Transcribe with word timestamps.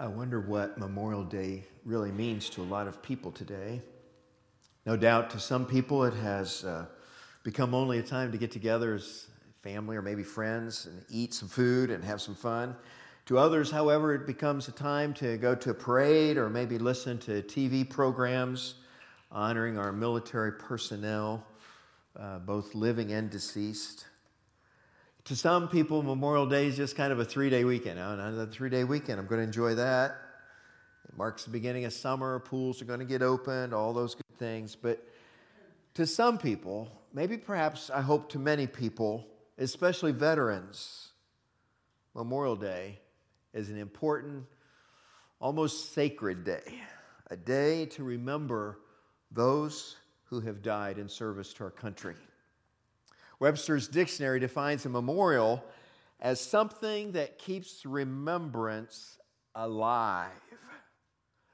I 0.00 0.06
wonder 0.06 0.40
what 0.40 0.78
Memorial 0.78 1.24
Day 1.24 1.62
really 1.84 2.10
means 2.10 2.48
to 2.50 2.62
a 2.62 2.64
lot 2.64 2.88
of 2.88 3.02
people 3.02 3.30
today. 3.30 3.82
No 4.86 4.96
doubt 4.96 5.28
to 5.28 5.38
some 5.38 5.66
people 5.66 6.04
it 6.04 6.14
has 6.14 6.64
uh, 6.64 6.86
become 7.42 7.74
only 7.74 7.98
a 7.98 8.02
time 8.02 8.32
to 8.32 8.38
get 8.38 8.50
together 8.50 8.94
as 8.94 9.26
family 9.62 9.98
or 9.98 10.00
maybe 10.00 10.22
friends 10.22 10.86
and 10.86 11.04
eat 11.10 11.34
some 11.34 11.50
food 11.50 11.90
and 11.90 12.02
have 12.02 12.22
some 12.22 12.34
fun. 12.34 12.74
To 13.26 13.36
others, 13.36 13.70
however, 13.70 14.14
it 14.14 14.26
becomes 14.26 14.68
a 14.68 14.72
time 14.72 15.12
to 15.14 15.36
go 15.36 15.54
to 15.54 15.68
a 15.68 15.74
parade 15.74 16.38
or 16.38 16.48
maybe 16.48 16.78
listen 16.78 17.18
to 17.18 17.42
TV 17.42 17.86
programs 17.86 18.76
honoring 19.30 19.76
our 19.76 19.92
military 19.92 20.52
personnel, 20.52 21.46
uh, 22.18 22.38
both 22.38 22.74
living 22.74 23.12
and 23.12 23.28
deceased. 23.28 24.06
To 25.24 25.36
some 25.36 25.68
people, 25.68 26.02
Memorial 26.02 26.46
Day 26.46 26.66
is 26.66 26.76
just 26.76 26.96
kind 26.96 27.12
of 27.12 27.20
a 27.20 27.24
three 27.24 27.50
day 27.50 27.64
weekend. 27.64 27.98
Oh, 27.98 28.12
another 28.12 28.46
three 28.46 28.70
day 28.70 28.84
weekend, 28.84 29.20
I'm 29.20 29.26
going 29.26 29.40
to 29.40 29.44
enjoy 29.44 29.74
that. 29.74 30.16
It 31.08 31.16
marks 31.16 31.44
the 31.44 31.50
beginning 31.50 31.84
of 31.84 31.92
summer, 31.92 32.38
pools 32.38 32.80
are 32.80 32.86
going 32.86 33.00
to 33.00 33.04
get 33.04 33.22
opened, 33.22 33.74
all 33.74 33.92
those 33.92 34.14
good 34.14 34.38
things. 34.38 34.76
But 34.76 35.06
to 35.94 36.06
some 36.06 36.38
people, 36.38 36.88
maybe 37.12 37.36
perhaps 37.36 37.90
I 37.90 38.00
hope 38.00 38.30
to 38.30 38.38
many 38.38 38.66
people, 38.66 39.26
especially 39.58 40.12
veterans, 40.12 41.08
Memorial 42.14 42.56
Day 42.56 42.98
is 43.52 43.68
an 43.68 43.78
important, 43.78 44.44
almost 45.40 45.92
sacred 45.92 46.44
day, 46.44 46.80
a 47.30 47.36
day 47.36 47.86
to 47.86 48.04
remember 48.04 48.78
those 49.30 49.96
who 50.24 50.40
have 50.40 50.62
died 50.62 50.98
in 50.98 51.08
service 51.08 51.52
to 51.54 51.64
our 51.64 51.70
country. 51.70 52.16
Webster's 53.40 53.88
dictionary 53.88 54.38
defines 54.38 54.84
a 54.84 54.88
memorial 54.90 55.64
as 56.20 56.40
something 56.40 57.12
that 57.12 57.38
keeps 57.38 57.86
remembrance 57.86 59.18
alive. 59.54 60.30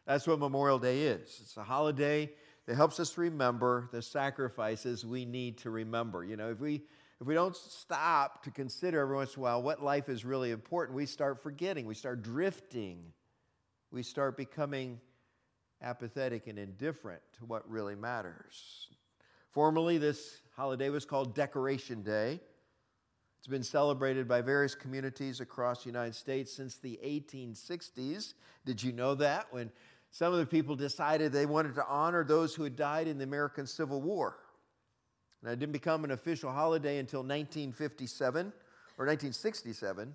That's 0.05 0.27
what 0.27 0.41
Memorial 0.41 0.81
Day 0.81 1.03
is. 1.03 1.39
It's 1.41 1.57
a 1.57 1.63
holiday 1.63 2.33
that 2.67 2.75
helps 2.75 2.99
us 2.99 3.17
remember 3.17 3.89
the 3.93 4.03
sacrifices 4.03 5.07
we 5.07 5.25
need 5.25 5.59
to 5.59 5.71
remember. 5.71 6.25
You 6.25 6.37
know, 6.37 6.51
if 6.51 6.61
we 6.61 6.83
if 7.21 7.27
we 7.27 7.35
don't 7.35 7.57
stop 7.57 8.43
to 8.45 8.51
consider 8.51 9.01
every 9.01 9.17
once 9.17 9.35
in 9.35 9.41
a 9.41 9.43
while 9.43 9.63
what 9.63 9.83
life 9.83 10.09
is 10.09 10.25
really 10.25 10.51
important, 10.51 10.95
we 10.95 11.07
start 11.07 11.43
forgetting, 11.43 11.87
we 11.87 11.95
start 11.95 12.23
drifting, 12.23 12.99
we 13.91 14.03
start 14.03 14.37
becoming 14.37 15.01
apathetic 15.83 16.47
and 16.47 16.59
indifferent 16.59 17.23
to 17.39 17.47
what 17.47 17.69
really 17.71 17.95
matters. 17.95 18.89
Formerly, 19.57 19.97
this 19.97 20.43
holiday 20.55 20.91
was 20.91 21.07
called 21.07 21.35
Decoration 21.35 22.03
Day. 22.03 22.41
It's 23.39 23.47
been 23.47 23.63
celebrated 23.63 24.29
by 24.29 24.43
various 24.43 24.75
communities 24.75 25.41
across 25.41 25.83
the 25.83 25.89
United 25.89 26.15
States 26.15 26.53
since 26.53 26.75
the 26.75 27.01
1860s. 27.03 28.35
Did 28.67 28.83
you 28.83 28.93
know 28.93 29.15
that? 29.15 29.47
When 29.53 29.71
some 30.11 30.35
of 30.35 30.41
the 30.41 30.45
people 30.45 30.77
decided 30.77 31.33
they 31.33 31.47
wanted 31.47 31.75
to 31.77 31.87
honor 31.89 32.23
those 32.23 32.55
who 32.55 32.65
had 32.65 32.77
died 32.77 33.09
in 33.09 33.17
the 33.17 33.25
American 33.25 33.67
Civil 33.67 34.03
War. 34.03 34.37
And 35.43 35.51
it 35.51 35.59
didn't 35.59 35.73
become 35.73 36.05
an 36.05 36.11
official 36.11 36.53
holiday 36.53 36.99
until 36.99 37.21
1957 37.21 38.53
or 38.99 39.07
1967. 39.07 40.15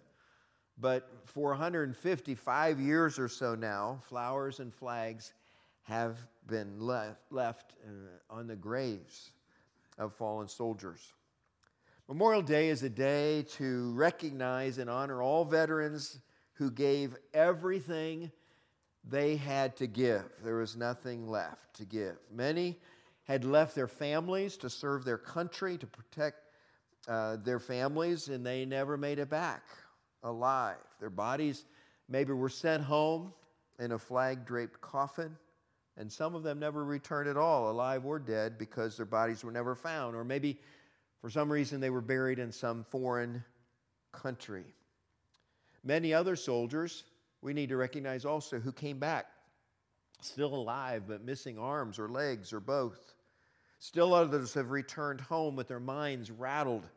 But 0.78 1.10
for 1.26 1.50
155 1.50 2.80
years 2.80 3.18
or 3.18 3.28
so 3.28 3.56
now, 3.56 4.02
flowers 4.08 4.60
and 4.60 4.72
flags 4.72 5.34
have 5.84 6.18
been 6.48 6.80
left, 6.80 7.20
left 7.32 7.74
on 8.30 8.48
the 8.48 8.56
graves 8.56 9.32
of 9.98 10.14
fallen 10.14 10.48
soldiers. 10.48 11.14
Memorial 12.08 12.42
Day 12.42 12.70
is 12.70 12.84
a 12.84 12.90
day 12.90 13.44
to 13.44 13.92
recognize 13.94 14.78
and 14.78 14.90
honor 14.90 15.22
all 15.22 15.46
veterans 15.46 16.20
who 16.54 16.70
gave 16.70 17.16
everything 17.34 18.32
they 19.08 19.36
had 19.36 19.76
to 19.78 19.88
give. 19.88 20.26
There 20.44 20.58
was 20.58 20.76
nothing 20.76 21.28
left 21.28 21.74
to 21.76 21.86
give. 21.86 22.18
Many 22.32 22.78
had 23.24 23.46
left 23.46 23.76
their 23.76 23.88
families 23.88 24.58
to 24.58 24.70
serve 24.70 25.06
their 25.06 25.18
country, 25.18 25.78
to 25.78 25.88
protect 25.88 26.48
uh, 27.08 27.38
their 27.38 27.60
families, 27.60 28.28
and 28.28 28.46
they 28.46 28.66
never 28.66 28.98
made 28.98 29.20
it 29.20 29.30
back 29.30 29.64
alive. 30.24 30.76
Their 31.00 31.10
bodies 31.10 31.66
maybe 32.10 32.34
were 32.34 32.50
sent 32.50 32.84
home 32.84 33.34
in 33.80 33.94
a 33.94 33.98
flag 33.98 34.46
draped 34.46 34.82
coffin. 34.82 35.36
And 35.98 36.12
some 36.12 36.36
of 36.36 36.44
them 36.44 36.60
never 36.60 36.84
returned 36.84 37.28
at 37.28 37.38
all, 37.38 37.70
alive 37.70 38.06
or 38.06 38.18
dead, 38.18 38.58
because 38.58 38.98
their 38.98 39.06
bodies 39.06 39.44
were 39.44 39.52
never 39.52 39.76
found. 39.76 40.16
Or 40.16 40.24
maybe 40.24 40.60
for 41.22 41.30
some 41.30 41.52
reason 41.52 41.80
they 41.80 41.90
were 41.90 42.02
buried 42.02 42.40
in 42.40 42.52
some 42.52 42.84
foreign 42.84 43.44
country. 44.12 44.66
Many 45.84 46.14
other 46.14 46.36
soldiers, 46.36 47.04
we 47.42 47.54
need 47.54 47.70
to 47.70 47.78
recognize 47.78 48.26
also, 48.26 48.60
who 48.60 48.72
came 48.72 49.00
back 49.00 49.28
still 50.22 50.54
alive 50.54 51.04
but 51.08 51.26
missing 51.26 51.58
arms 51.58 51.98
or 52.00 52.08
legs 52.08 52.54
or 52.54 52.60
both. 52.60 53.14
Still 53.80 54.14
others 54.14 54.54
have 54.54 54.70
returned 54.70 55.20
home 55.20 55.56
with 55.56 55.68
their 55.68 55.80
minds 55.80 56.30
rattled 56.30 56.88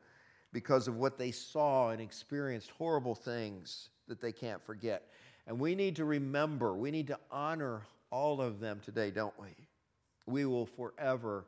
because 0.53 0.87
of 0.87 0.97
what 0.97 1.19
they 1.19 1.31
saw 1.31 1.91
and 1.91 2.01
experienced 2.01 2.71
horrible 2.71 3.15
things 3.15 3.89
that 4.07 4.21
they 4.21 4.33
can't 4.33 4.63
forget. 4.63 5.11
And 5.47 5.59
we 5.59 5.75
need 5.75 5.97
to 5.97 6.05
remember, 6.05 6.75
we 6.75 6.91
need 6.91 7.07
to 7.09 7.19
honor 7.31 7.83
all 8.15 8.41
of 8.41 8.61
them 8.61 8.81
today, 8.85 9.11
don't 9.11 9.35
we? 9.41 9.49
We 10.27 10.47
will 10.47 10.67
forever 10.67 11.47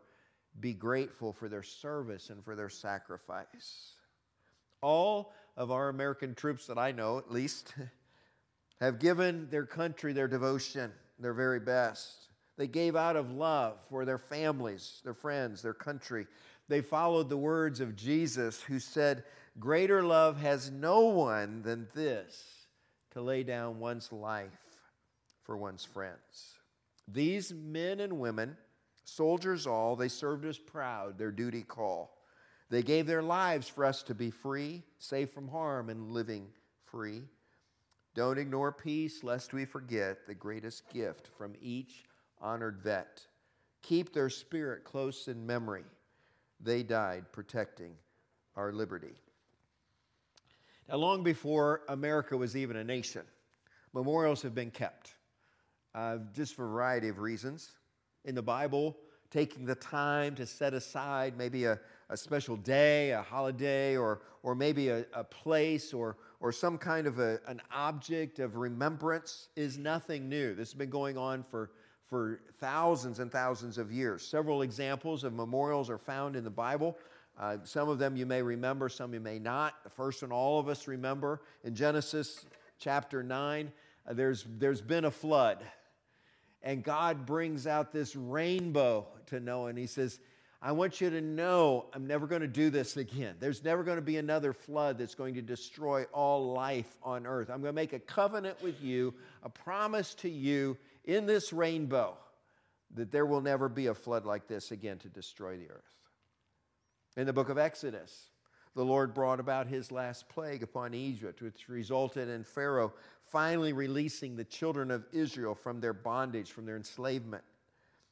be 0.59 0.73
grateful 0.73 1.33
for 1.33 1.49
their 1.49 1.63
service 1.63 2.29
and 2.29 2.45
for 2.45 2.57
their 2.57 2.69
sacrifice. 2.69 3.93
All 4.83 5.33
of 5.57 5.71
our 5.71 5.91
American 5.91 6.35
troops 6.35 6.67
that 6.67 6.77
I 6.77 6.91
know, 6.91 7.19
at 7.19 7.31
least, 7.31 7.73
have 8.81 8.99
given 8.99 9.47
their 9.49 9.65
country 9.65 10.13
their 10.13 10.27
devotion, 10.27 10.91
their 11.21 11.35
very 11.35 11.61
best. 11.61 12.31
They 12.57 12.67
gave 12.67 12.97
out 12.97 13.15
of 13.15 13.31
love 13.31 13.79
for 13.89 14.05
their 14.05 14.19
families, 14.19 15.01
their 15.05 15.15
friends, 15.15 15.63
their 15.63 15.73
country. 15.73 16.27
They 16.67 16.81
followed 16.81 17.29
the 17.29 17.37
words 17.37 17.79
of 17.79 17.95
Jesus, 17.95 18.61
who 18.61 18.81
said, 18.81 19.23
Greater 19.61 20.03
love 20.03 20.37
has 20.41 20.73
no 20.73 21.03
one 21.03 21.63
than 21.63 21.87
this 21.95 22.67
to 23.13 23.23
lay 23.23 23.45
down 23.45 23.79
one's 23.79 24.11
life 24.11 24.67
for 25.47 25.57
one's 25.57 25.85
friends. 25.85 26.57
These 27.09 27.55
men 27.55 28.01
and 28.01 28.19
women, 28.19 28.57
soldiers 29.05 29.67
all, 29.67 29.95
they 29.95 30.09
served 30.09 30.45
us 30.45 30.59
proud, 30.59 31.17
their 31.17 31.31
duty 31.31 31.63
call. 31.63 32.19
They 32.69 32.83
gave 32.83 33.07
their 33.07 33.23
lives 33.23 33.69
for 33.69 33.85
us 33.85 34.03
to 34.05 34.15
be 34.15 34.31
free, 34.31 34.83
safe 34.99 35.33
from 35.33 35.47
harm, 35.47 35.89
and 35.89 36.11
living 36.11 36.49
free. 36.85 37.23
Don't 38.17 38.39
ignore 38.39 38.73
peace, 38.73 39.23
lest 39.23 39.53
we 39.53 39.65
forget 39.65 40.27
the 40.27 40.35
greatest 40.35 40.89
gift 40.93 41.29
from 41.39 41.55
each 41.61 42.05
honored 42.41 42.81
vet. 42.83 43.25
Keep 43.83 44.13
their 44.13 44.31
spirit 44.31 44.83
close 44.83 45.29
in 45.29 45.47
memory. 45.47 45.85
They 46.61 46.83
died 46.83 47.27
protecting 47.31 47.93
our 48.57 48.73
liberty. 48.73 49.15
Now, 50.89 50.97
long 50.97 51.23
before 51.23 51.83
America 51.89 52.37
was 52.37 52.57
even 52.57 52.77
a 52.77 52.85
nation, 52.85 53.23
memorials 53.93 54.43
have 54.43 54.55
been 54.55 54.71
kept 54.71 55.16
uh, 55.97 56.19
just 56.35 56.55
for 56.55 56.67
a 56.67 56.69
variety 56.69 57.09
of 57.09 57.19
reasons. 57.19 57.71
In 58.27 58.35
the 58.35 58.43
Bible, 58.43 58.97
taking 59.31 59.65
the 59.65 59.75
time 59.75 60.35
to 60.35 60.47
set 60.47 60.75
aside 60.75 61.37
maybe 61.39 61.65
a, 61.65 61.81
a 62.11 62.17
special 62.17 62.57
day, 62.57 63.13
a 63.13 63.23
holiday, 63.23 63.97
or, 63.97 64.21
or 64.43 64.55
maybe 64.55 64.91
a, 64.91 65.07
a 65.15 65.25
place 65.25 65.95
or, 65.95 66.19
or 66.41 66.53
some 66.53 66.77
kind 66.77 67.07
of 67.07 67.19
a, 67.19 67.41
an 67.49 67.63
object 67.75 68.39
of 68.41 68.57
remembrance 68.57 69.49
is 69.57 69.79
nothing 69.79 70.29
new. 70.29 70.55
This 70.55 70.69
has 70.69 70.75
been 70.75 70.91
going 70.91 71.17
on 71.17 71.43
for, 71.43 71.71
for 72.05 72.41
thousands 72.61 73.19
and 73.19 73.33
thousands 73.33 73.79
of 73.79 73.91
years. 73.91 74.27
Several 74.27 74.63
examples 74.63 75.25
of 75.25 75.33
memorials 75.33 75.89
are 75.89 75.99
found 75.99 76.37
in 76.37 76.45
the 76.45 76.51
Bible. 76.51 76.99
Uh, 77.39 77.57
some 77.65 77.89
of 77.89 77.99
them 77.99 78.17
you 78.17 78.27
may 78.27 78.43
remember, 78.43 78.89
some 78.89 79.15
you 79.15 79.21
may 79.21 79.39
not. 79.39 79.83
The 79.83 79.91
first 79.91 80.23
one 80.23 80.33
all 80.33 80.59
of 80.59 80.69
us 80.69 80.87
remember 80.87 81.41
in 81.65 81.75
Genesis 81.75 82.45
chapter 82.79 83.23
9, 83.23 83.73
uh, 84.09 84.13
there's, 84.13 84.47
there's 84.59 84.83
been 84.83 85.07
a 85.07 85.11
flood 85.11 85.65
and 86.67 86.83
God 86.83 87.27
brings 87.27 87.69
out 87.69 87.93
this 87.93 88.17
rainbow 88.17 89.07
to 89.27 89.39
Noah, 89.39 89.69
and 89.69 89.79
he 89.79 89.87
says, 89.87 90.19
I 90.61 90.73
want 90.73 91.01
you 91.01 91.09
to 91.11 91.21
know 91.21 91.87
I'm 91.93 92.09
never 92.09 92.27
going 92.27 92.41
to 92.41 92.49
do 92.49 92.71
this 92.71 92.97
again. 92.97 93.37
There's 93.39 93.63
never 93.63 93.85
going 93.85 93.99
to 93.99 94.03
be 94.03 94.17
another 94.17 94.53
flood 94.53 94.99
that's 94.99 95.15
going 95.15 95.35
to 95.35 95.43
destroy 95.43 96.07
all 96.13 96.53
life 96.55 96.97
on 97.05 97.25
earth. 97.25 97.51
I'm 97.51 97.61
going 97.61 97.73
to 97.73 97.73
make 97.73 97.93
a 97.93 98.01
covenant 98.01 98.61
with 98.65 98.83
you, 98.83 99.15
a 99.45 99.49
promise 99.49 100.15
to 100.17 100.29
you 100.29 100.77
in 101.05 101.25
this 101.25 101.53
rainbow 101.53 102.17
that 102.97 103.13
there 103.13 103.27
will 103.27 103.43
never 103.43 103.69
be 103.69 103.87
a 103.87 103.95
flood 103.95 104.27
like 104.27 104.49
this 104.49 104.73
again 104.73 104.99
to 104.99 105.09
destroy 105.09 105.57
the 105.57 105.71
earth. 105.71 105.95
In 107.17 107.27
the 107.27 107.33
book 107.33 107.49
of 107.49 107.59
Exodus, 107.59 108.31
the 108.77 108.85
Lord 108.85 109.15
brought 109.15 109.41
about 109.41 109.67
his 109.67 109.91
last 109.91 110.29
plague 110.29 110.63
upon 110.63 110.93
Egypt, 110.93 111.41
which 111.41 111.69
resulted 111.69 112.29
in 112.29 112.45
Pharaoh 112.45 112.93
finally 113.31 113.73
releasing 113.73 114.37
the 114.37 114.45
children 114.45 114.91
of 114.91 115.07
Israel 115.13 115.55
from 115.55 115.81
their 115.81 115.95
bondage, 115.95 116.53
from 116.53 116.67
their 116.67 116.77
enslavement. 116.77 117.43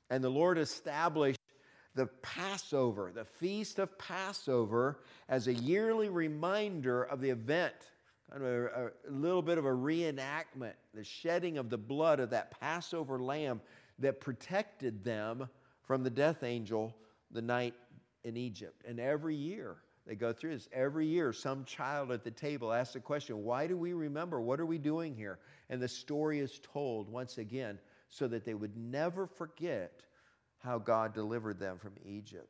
And 0.08 0.24
the 0.24 0.30
Lord 0.30 0.56
established 0.56 1.38
the 1.94 2.06
Passover, 2.06 3.12
the 3.14 3.26
feast 3.26 3.78
of 3.78 3.96
Passover, 3.98 5.00
as 5.28 5.48
a 5.48 5.52
yearly 5.52 6.08
reminder 6.08 7.04
of 7.04 7.20
the 7.20 7.30
event 7.30 7.74
kind 8.30 8.42
of 8.42 8.48
a, 8.48 8.90
a, 9.06 9.12
little 9.12 9.42
bit 9.42 9.58
of 9.58 9.66
a 9.66 9.70
reenactment, 9.70 10.72
the 10.94 11.04
shedding 11.04 11.58
of 11.58 11.68
the 11.68 11.78
blood 11.78 12.20
of 12.20 12.30
that 12.30 12.58
Passover 12.58 13.18
lamb 13.18 13.60
that 13.98 14.18
protected 14.18 15.04
them 15.04 15.46
from 15.82 16.02
the 16.02 16.10
death 16.10 16.42
angel 16.42 16.96
the 17.30 17.42
night 17.42 17.74
in 18.24 18.38
Egypt. 18.38 18.82
And 18.88 18.98
every 18.98 19.36
year 19.36 19.76
they 20.06 20.14
go 20.14 20.32
through 20.32 20.54
this. 20.54 20.68
Every 20.72 21.06
year, 21.06 21.32
some 21.32 21.64
child 21.64 22.12
at 22.12 22.24
the 22.24 22.30
table 22.30 22.72
asks 22.72 22.94
the 22.94 23.00
question, 23.00 23.42
Why 23.42 23.66
do 23.66 23.76
we 23.76 23.92
remember? 23.92 24.40
What 24.40 24.60
are 24.60 24.66
we 24.66 24.78
doing 24.78 25.14
here? 25.14 25.38
And 25.70 25.80
the 25.80 25.88
story 25.88 26.40
is 26.40 26.60
told 26.72 27.08
once 27.08 27.38
again 27.38 27.78
so 28.10 28.28
that 28.28 28.44
they 28.44 28.54
would 28.54 28.76
never 28.76 29.26
forget 29.26 30.02
how 30.58 30.78
God 30.78 31.14
delivered 31.14 31.58
them 31.58 31.78
from 31.78 31.92
Egypt. 32.04 32.48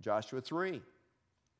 Joshua 0.00 0.40
3, 0.40 0.82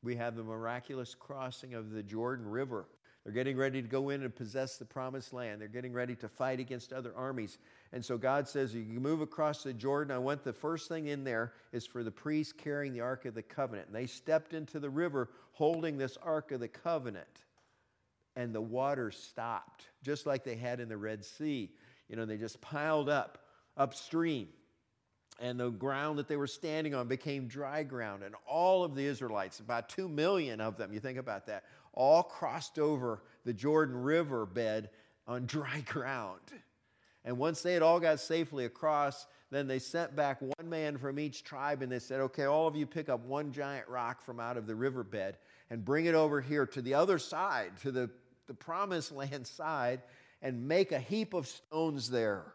we 0.03 0.15
have 0.15 0.35
the 0.35 0.43
miraculous 0.43 1.15
crossing 1.15 1.73
of 1.73 1.91
the 1.91 2.03
Jordan 2.03 2.47
River. 2.47 2.85
They're 3.25 3.33
getting 3.33 3.57
ready 3.57 3.81
to 3.81 3.87
go 3.87 4.09
in 4.09 4.21
and 4.21 4.33
possess 4.33 4.77
the 4.77 4.85
promised 4.85 5.33
land. 5.33 5.59
They're 5.59 5.67
getting 5.67 5.93
ready 5.93 6.15
to 6.17 6.29
fight 6.29 6.59
against 6.59 6.93
other 6.93 7.11
armies. 7.17 7.57
And 7.91 8.05
so 8.05 8.19
God 8.19 8.47
says, 8.47 8.75
You 8.75 8.99
move 8.99 9.21
across 9.21 9.63
the 9.63 9.73
Jordan. 9.73 10.15
I 10.15 10.19
want 10.19 10.43
the 10.43 10.53
first 10.53 10.87
thing 10.87 11.07
in 11.07 11.23
there 11.23 11.53
is 11.71 11.87
for 11.87 12.03
the 12.03 12.11
priests 12.11 12.53
carrying 12.53 12.93
the 12.93 13.01
Ark 13.01 13.25
of 13.25 13.33
the 13.33 13.41
Covenant. 13.41 13.87
And 13.87 13.95
they 13.95 14.05
stepped 14.05 14.53
into 14.53 14.79
the 14.79 14.91
river 14.91 15.29
holding 15.53 15.97
this 15.97 16.17
Ark 16.21 16.51
of 16.51 16.59
the 16.59 16.67
Covenant. 16.67 17.25
And 18.35 18.53
the 18.53 18.61
water 18.61 19.09
stopped, 19.09 19.87
just 20.03 20.27
like 20.27 20.43
they 20.43 20.55
had 20.55 20.79
in 20.79 20.87
the 20.87 20.97
Red 20.97 21.25
Sea. 21.25 21.71
You 22.07 22.17
know, 22.17 22.25
they 22.25 22.37
just 22.37 22.61
piled 22.61 23.09
up 23.09 23.39
upstream 23.75 24.49
and 25.39 25.59
the 25.59 25.69
ground 25.69 26.17
that 26.19 26.27
they 26.27 26.37
were 26.37 26.47
standing 26.47 26.95
on 26.95 27.07
became 27.07 27.47
dry 27.47 27.83
ground. 27.83 28.23
And 28.23 28.35
all 28.47 28.83
of 28.83 28.95
the 28.95 29.05
Israelites, 29.05 29.59
about 29.59 29.89
two 29.89 30.07
million 30.07 30.61
of 30.61 30.77
them, 30.77 30.93
you 30.93 30.99
think 30.99 31.17
about 31.17 31.47
that, 31.47 31.65
all 31.95 32.23
crossed 32.23 32.77
over 32.77 33.23
the 33.45 33.53
Jordan 33.53 33.95
River 33.95 34.45
bed 34.45 34.89
on 35.27 35.45
dry 35.45 35.79
ground. 35.87 36.41
And 37.23 37.39
once 37.39 37.61
they 37.61 37.73
had 37.73 37.81
all 37.81 37.99
got 37.99 38.19
safely 38.19 38.65
across, 38.65 39.25
then 39.49 39.67
they 39.67 39.79
sent 39.79 40.15
back 40.15 40.39
one 40.41 40.69
man 40.69 40.97
from 40.97 41.17
each 41.17 41.43
tribe 41.43 41.81
and 41.81 41.91
they 41.91 41.99
said, 41.99 42.21
Okay, 42.21 42.43
all 42.43 42.67
of 42.67 42.75
you 42.75 42.85
pick 42.85 43.09
up 43.09 43.25
one 43.25 43.51
giant 43.51 43.87
rock 43.87 44.21
from 44.21 44.39
out 44.39 44.57
of 44.57 44.67
the 44.67 44.75
riverbed 44.75 45.37
and 45.69 45.83
bring 45.83 46.05
it 46.05 46.13
over 46.13 46.39
here 46.39 46.65
to 46.67 46.81
the 46.81 46.93
other 46.93 47.17
side, 47.17 47.71
to 47.81 47.91
the, 47.91 48.09
the 48.47 48.53
promised 48.53 49.11
land 49.13 49.47
side, 49.47 50.01
and 50.41 50.67
make 50.67 50.91
a 50.91 50.99
heap 50.99 51.33
of 51.33 51.47
stones 51.47 52.09
there. 52.09 52.53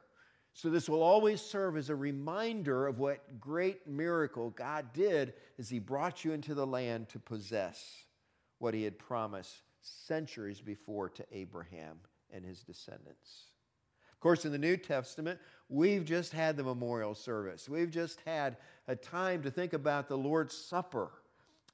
So, 0.52 0.68
this 0.68 0.88
will 0.88 1.02
always 1.02 1.40
serve 1.40 1.76
as 1.76 1.90
a 1.90 1.94
reminder 1.94 2.88
of 2.88 2.98
what 2.98 3.40
great 3.40 3.86
miracle 3.86 4.50
God 4.50 4.92
did 4.92 5.32
as 5.58 5.68
He 5.68 5.78
brought 5.78 6.24
you 6.24 6.32
into 6.32 6.54
the 6.54 6.66
land 6.66 7.08
to 7.10 7.20
possess 7.20 8.04
what 8.60 8.74
He 8.74 8.84
had 8.84 8.98
promised 8.98 9.62
centuries 9.80 10.60
before 10.60 11.08
to 11.08 11.24
Abraham 11.32 11.96
and 12.32 12.44
his 12.44 12.60
descendants. 12.60 13.46
Of 14.12 14.20
course, 14.20 14.44
in 14.44 14.52
the 14.52 14.58
New 14.58 14.76
Testament, 14.76 15.40
we've 15.68 16.04
just 16.04 16.32
had 16.32 16.56
the 16.56 16.62
memorial 16.62 17.14
service. 17.14 17.68
We've 17.68 17.90
just 17.90 18.20
had 18.26 18.58
a 18.86 18.94
time 18.94 19.42
to 19.42 19.50
think 19.50 19.72
about 19.72 20.08
the 20.08 20.18
Lord's 20.18 20.54
Supper. 20.54 21.10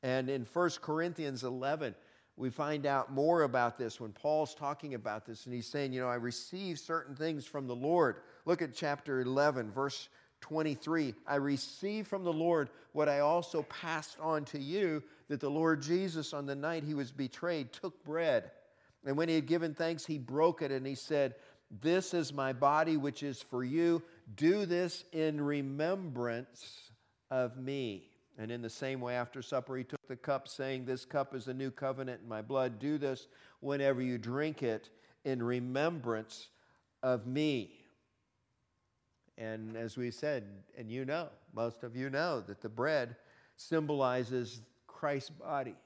And 0.03 0.31
in 0.31 0.47
1 0.50 0.71
Corinthians 0.81 1.43
11, 1.43 1.94
we 2.37 2.50
find 2.50 2.87
out 2.87 3.11
more 3.11 3.43
about 3.43 3.79
this 3.79 4.00
when 4.00 4.12
Paul's 4.12 4.55
talking 4.55 4.94
about 4.94 5.27
this 5.27 5.47
and 5.47 5.55
he's 5.55 5.67
saying, 5.67 5.93
You 5.93 6.03
know, 6.03 6.09
I 6.09 6.17
receive 6.17 6.79
certain 6.79 7.17
things 7.17 7.47
from 7.47 7.67
the 7.67 7.75
Lord. 7.75 8.19
Look 8.44 8.62
at 8.62 8.75
chapter 8.75 9.23
11, 9.23 9.73
verse 9.73 10.09
23. 10.43 11.15
I 11.27 11.37
receive 11.37 12.06
from 12.06 12.23
the 12.23 12.33
Lord 12.33 12.71
what 12.93 13.09
I 13.09 13.21
also 13.21 13.62
passed 13.65 14.19
on 14.21 14.44
to 14.47 14.59
you 14.61 15.03
that 15.28 15.40
the 15.40 15.50
Lord 15.50 15.82
Jesus, 15.82 16.32
on 16.32 16.46
the 16.46 16.55
night 16.55 16.84
he 16.84 16.94
was 16.94 17.11
betrayed, 17.11 17.73
took 17.73 18.05
bread. 18.05 18.50
And 19.05 19.17
when 19.17 19.28
he 19.28 19.34
had 19.34 19.46
given 19.46 19.75
thanks, 19.75 20.05
he 20.05 20.19
broke 20.19 20.62
it 20.62 20.73
and 20.73 20.87
he 20.87 20.94
said, 20.94 21.34
This 21.81 22.14
is 22.14 22.32
my 22.32 22.52
body, 22.52 22.96
which 22.96 23.23
is 23.23 23.43
for 23.43 23.64
you. 23.64 24.02
Do 24.37 24.67
this 24.67 25.05
in 25.12 25.40
remembrance 25.40 26.90
of 27.31 27.56
me. 27.56 28.08
And 28.38 28.50
in 28.50 28.61
the 28.61 28.70
same 28.70 29.00
way, 29.00 29.14
after 29.14 29.40
supper, 29.43 29.76
he 29.76 29.84
took 29.84 30.06
the 30.08 30.17
cup, 30.17 30.49
saying, 30.49 30.84
This 30.84 31.05
cup 31.05 31.34
is 31.34 31.46
the 31.46 31.55
new 31.55 31.70
covenant 31.70 32.20
in 32.23 32.28
my 32.28 32.43
blood. 32.43 32.78
Do 32.78 32.99
this 32.99 33.28
whenever 33.61 34.02
you 34.02 34.19
drink 34.19 34.62
it 34.62 34.90
in 35.25 35.43
remembrance 35.43 36.49
of 37.02 37.26
me. 37.26 37.81
And 39.38 39.76
as 39.76 39.96
we 39.96 40.11
said, 40.11 40.44
and 40.76 40.90
you 40.90 41.05
know, 41.05 41.28
most 41.55 41.82
of 41.82 41.94
you 41.94 42.11
know, 42.11 42.40
that 42.43 42.61
the 42.61 42.69
bread 42.69 43.17
symbolizes 43.56 44.61
Christ's 44.97 45.31
body. 45.31 45.77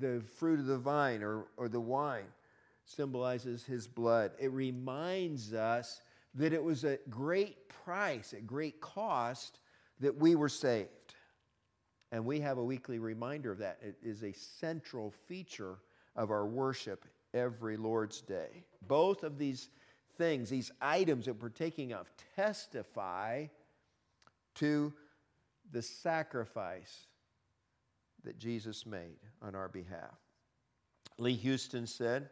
The 0.00 0.20
fruit 0.36 0.58
of 0.58 0.66
the 0.66 0.78
vine 0.78 1.22
or, 1.22 1.46
or 1.56 1.68
the 1.68 1.80
wine 1.80 2.26
symbolizes 2.84 3.64
his 3.64 3.86
blood. 3.86 4.32
It 4.38 4.52
reminds 4.52 5.54
us 5.54 6.02
that 6.34 6.52
it 6.52 6.62
was 6.62 6.84
at 6.84 7.08
great 7.08 7.68
price, 7.68 8.32
at 8.32 8.46
great 8.46 8.80
cost 8.80 9.60
that 10.00 10.16
we 10.16 10.34
were 10.34 10.48
saved. 10.48 10.88
And 12.10 12.24
we 12.24 12.40
have 12.40 12.58
a 12.58 12.64
weekly 12.64 12.98
reminder 12.98 13.52
of 13.52 13.58
that. 13.58 13.78
It 13.80 13.96
is 14.02 14.24
a 14.24 14.32
central 14.32 15.12
feature 15.26 15.76
of 16.16 16.30
our 16.30 16.46
worship 16.46 17.04
every 17.34 17.76
Lord's 17.76 18.20
Day. 18.20 18.64
Both 18.88 19.22
of 19.22 19.38
these 19.38 19.68
things, 20.16 20.50
these 20.50 20.72
items 20.80 21.26
that 21.26 21.40
we're 21.40 21.50
taking 21.50 21.92
of, 21.92 22.10
testify 22.34 23.46
to 24.56 24.92
the 25.70 25.82
sacrifice 25.82 27.06
that 28.28 28.38
Jesus 28.38 28.84
made 28.84 29.16
on 29.40 29.54
our 29.54 29.70
behalf. 29.70 30.20
Lee 31.16 31.32
Houston 31.36 31.86
said, 31.86 32.28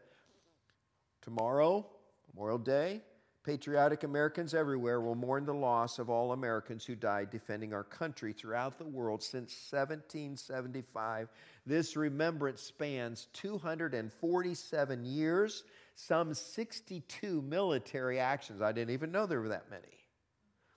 Tomorrow, 1.22 1.86
Memorial 2.34 2.58
Day, 2.58 3.00
Patriotic 3.44 4.04
Americans 4.04 4.52
everywhere 4.52 5.00
will 5.00 5.14
mourn 5.14 5.46
the 5.46 5.54
loss 5.54 5.98
of 5.98 6.10
all 6.10 6.32
Americans 6.32 6.84
who 6.84 6.94
died 6.94 7.30
defending 7.30 7.72
our 7.72 7.82
country 7.82 8.34
throughout 8.34 8.76
the 8.76 8.84
world 8.84 9.22
since 9.22 9.56
1775. 9.70 11.30
This 11.64 11.96
remembrance 11.96 12.60
spans 12.60 13.28
247 13.32 15.02
years, 15.06 15.64
some 15.94 16.34
62 16.34 17.40
military 17.40 18.20
actions. 18.20 18.60
I 18.60 18.72
didn't 18.72 18.92
even 18.92 19.10
know 19.10 19.24
there 19.24 19.40
were 19.40 19.48
that 19.48 19.70
many. 19.70 20.04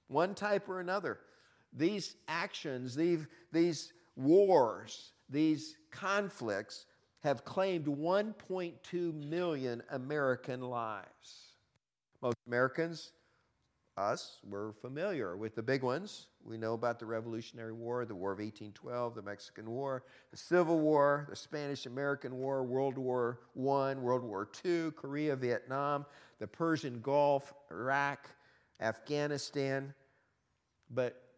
One 0.07 0.33
type 0.33 0.69
or 0.69 0.80
another. 0.80 1.19
These 1.74 2.15
actions, 2.30 2.95
these, 2.95 3.27
these 3.51 3.92
wars, 4.19 5.13
these 5.30 5.77
conflicts 5.92 6.86
have 7.21 7.44
claimed 7.45 7.86
1.2 7.86 9.30
million 9.30 9.81
American 9.92 10.62
lives. 10.62 11.54
Most 12.21 12.38
Americans, 12.48 13.12
us, 13.98 14.39
we're 14.48 14.72
familiar 14.74 15.36
with 15.36 15.55
the 15.55 15.62
big 15.63 15.84
ones. 15.84 16.27
We 16.43 16.58
know 16.58 16.74
about 16.74 17.00
the 17.00 17.05
Revolutionary 17.05 17.74
War, 17.74 18.05
the 18.05 18.15
War 18.15 18.32
of 18.32 18.39
1812, 18.39 19.15
the 19.15 19.22
Mexican 19.22 19.70
War, 19.70 20.03
the 20.32 20.38
Civil 20.38 20.79
War, 20.79 21.27
the 21.29 21.36
Spanish 21.36 21.86
American 21.86 22.36
War, 22.36 22.63
World 22.63 22.98
War 22.98 23.39
I, 23.58 23.93
World 23.96 24.24
War 24.24 24.50
II, 24.65 24.91
Korea, 24.91 25.36
Vietnam, 25.36 26.05
the 26.39 26.48
Persian 26.48 27.01
Gulf, 27.01 27.53
Iraq, 27.72 28.29
Afghanistan. 28.79 29.93
But 30.89 31.28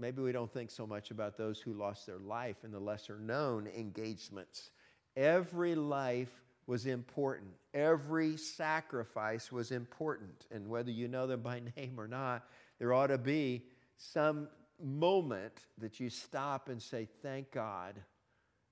maybe 0.00 0.22
we 0.22 0.32
don't 0.32 0.52
think 0.52 0.70
so 0.70 0.86
much 0.86 1.10
about 1.10 1.36
those 1.36 1.60
who 1.60 1.72
lost 1.72 2.06
their 2.06 2.18
life 2.18 2.56
in 2.64 2.72
the 2.72 2.80
lesser 2.80 3.18
known 3.18 3.68
engagements. 3.76 4.70
Every 5.16 5.74
life 5.74 6.42
was 6.66 6.86
important. 6.86 7.50
Every 7.74 8.36
sacrifice 8.36 9.52
was 9.52 9.70
important. 9.70 10.46
And 10.50 10.68
whether 10.68 10.90
you 10.90 11.08
know 11.08 11.26
them 11.26 11.42
by 11.42 11.60
name 11.76 11.98
or 11.98 12.08
not, 12.08 12.48
there 12.78 12.92
ought 12.92 13.08
to 13.08 13.18
be 13.18 13.64
some 13.96 14.48
moment 14.82 15.52
that 15.78 16.00
you 16.00 16.08
stop 16.08 16.68
and 16.68 16.80
say, 16.80 17.06
Thank 17.22 17.50
God 17.50 17.94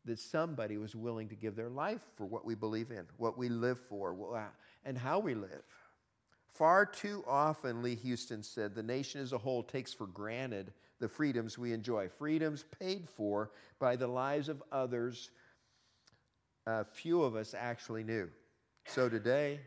that 0.05 0.19
somebody 0.19 0.79
was 0.79 0.97
willing 0.97 1.29
to 1.29 1.35
give 1.35 1.55
their 1.55 1.69
life 1.69 2.01
for 2.17 2.25
what 2.25 2.45
we 2.45 2.55
believe 2.55 2.91
in, 2.91 3.05
what 3.19 3.37
we 3.37 3.49
live 3.51 3.79
for, 3.79 4.17
and 4.85 4.97
how 4.97 5.19
we 5.19 5.35
live. 5.35 5.65
Far 6.49 6.87
too 6.87 7.23
often, 7.27 7.83
Lee 7.83 7.95
Houston 7.97 8.43
said, 8.43 8.75
the 8.75 8.83
nation 8.83 9.21
as 9.21 9.33
a 9.33 9.39
whole 9.39 9.63
takes 9.63 9.93
for 9.93 10.07
granted 10.07 10.73
the 11.01 11.09
freedoms 11.09 11.59
we 11.59 11.73
enjoy, 11.73 12.09
freedoms 12.09 12.65
paid 12.79 13.09
for 13.09 13.51
by 13.79 13.97
the 13.97 14.07
lives 14.07 14.49
of 14.49 14.63
others 14.73 15.31
uh, 16.67 16.85
few 16.85 17.23
of 17.23 17.35
us 17.35 17.55
actually 17.55 18.05
knew. 18.05 18.29
So 18.87 19.09
today, 19.09 19.61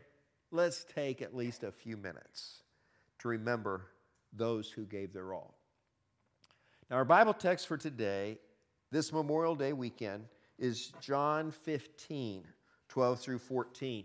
let's 0.50 0.84
take 0.84 1.20
at 1.20 1.34
least 1.34 1.64
a 1.64 1.72
few 1.72 1.96
minutes 1.96 2.62
to 3.18 3.28
remember 3.28 3.88
those 4.32 4.70
who 4.70 4.84
gave 4.84 5.12
their 5.12 5.32
all. 5.34 5.54
Now, 6.90 6.96
our 6.96 7.04
Bible 7.04 7.34
text 7.34 7.66
for 7.66 7.76
today, 7.76 8.38
this 8.90 9.12
Memorial 9.12 9.54
Day 9.54 9.72
weekend, 9.72 10.26
is 10.58 10.92
John 11.00 11.50
15, 11.50 12.44
12 12.88 13.20
through 13.20 13.38
14. 13.38 14.04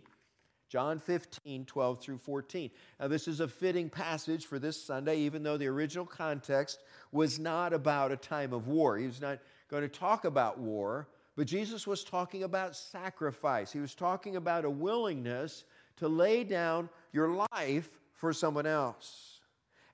John 0.69 0.99
15, 0.99 1.65
12 1.65 2.01
through 2.01 2.17
14. 2.17 2.69
Now, 2.99 3.07
this 3.07 3.27
is 3.27 3.39
a 3.39 3.47
fitting 3.47 3.89
passage 3.89 4.45
for 4.45 4.59
this 4.59 4.81
Sunday, 4.81 5.19
even 5.19 5.41
though 5.41 5.57
the 5.57 5.67
original 5.67 6.05
context 6.05 6.79
was 7.11 7.39
not 7.39 7.73
about 7.73 8.11
a 8.11 8.17
time 8.17 8.51
of 8.51 8.67
war. 8.67 8.97
He 8.97 9.05
was 9.05 9.21
not 9.21 9.39
going 9.69 9.83
to 9.83 9.89
talk 9.89 10.25
about 10.25 10.59
war, 10.59 11.07
But 11.35 11.45
Jesus 11.45 11.85
was 11.85 12.03
talking 12.03 12.43
about 12.43 12.75
sacrifice. 12.75 13.71
He 13.71 13.79
was 13.79 13.93
talking 13.93 14.37
about 14.37 14.65
a 14.65 14.69
willingness 14.69 15.65
to 15.97 16.07
lay 16.07 16.43
down 16.43 16.89
your 17.13 17.45
life 17.51 17.89
for 18.13 18.33
someone 18.33 18.65
else. 18.65 19.39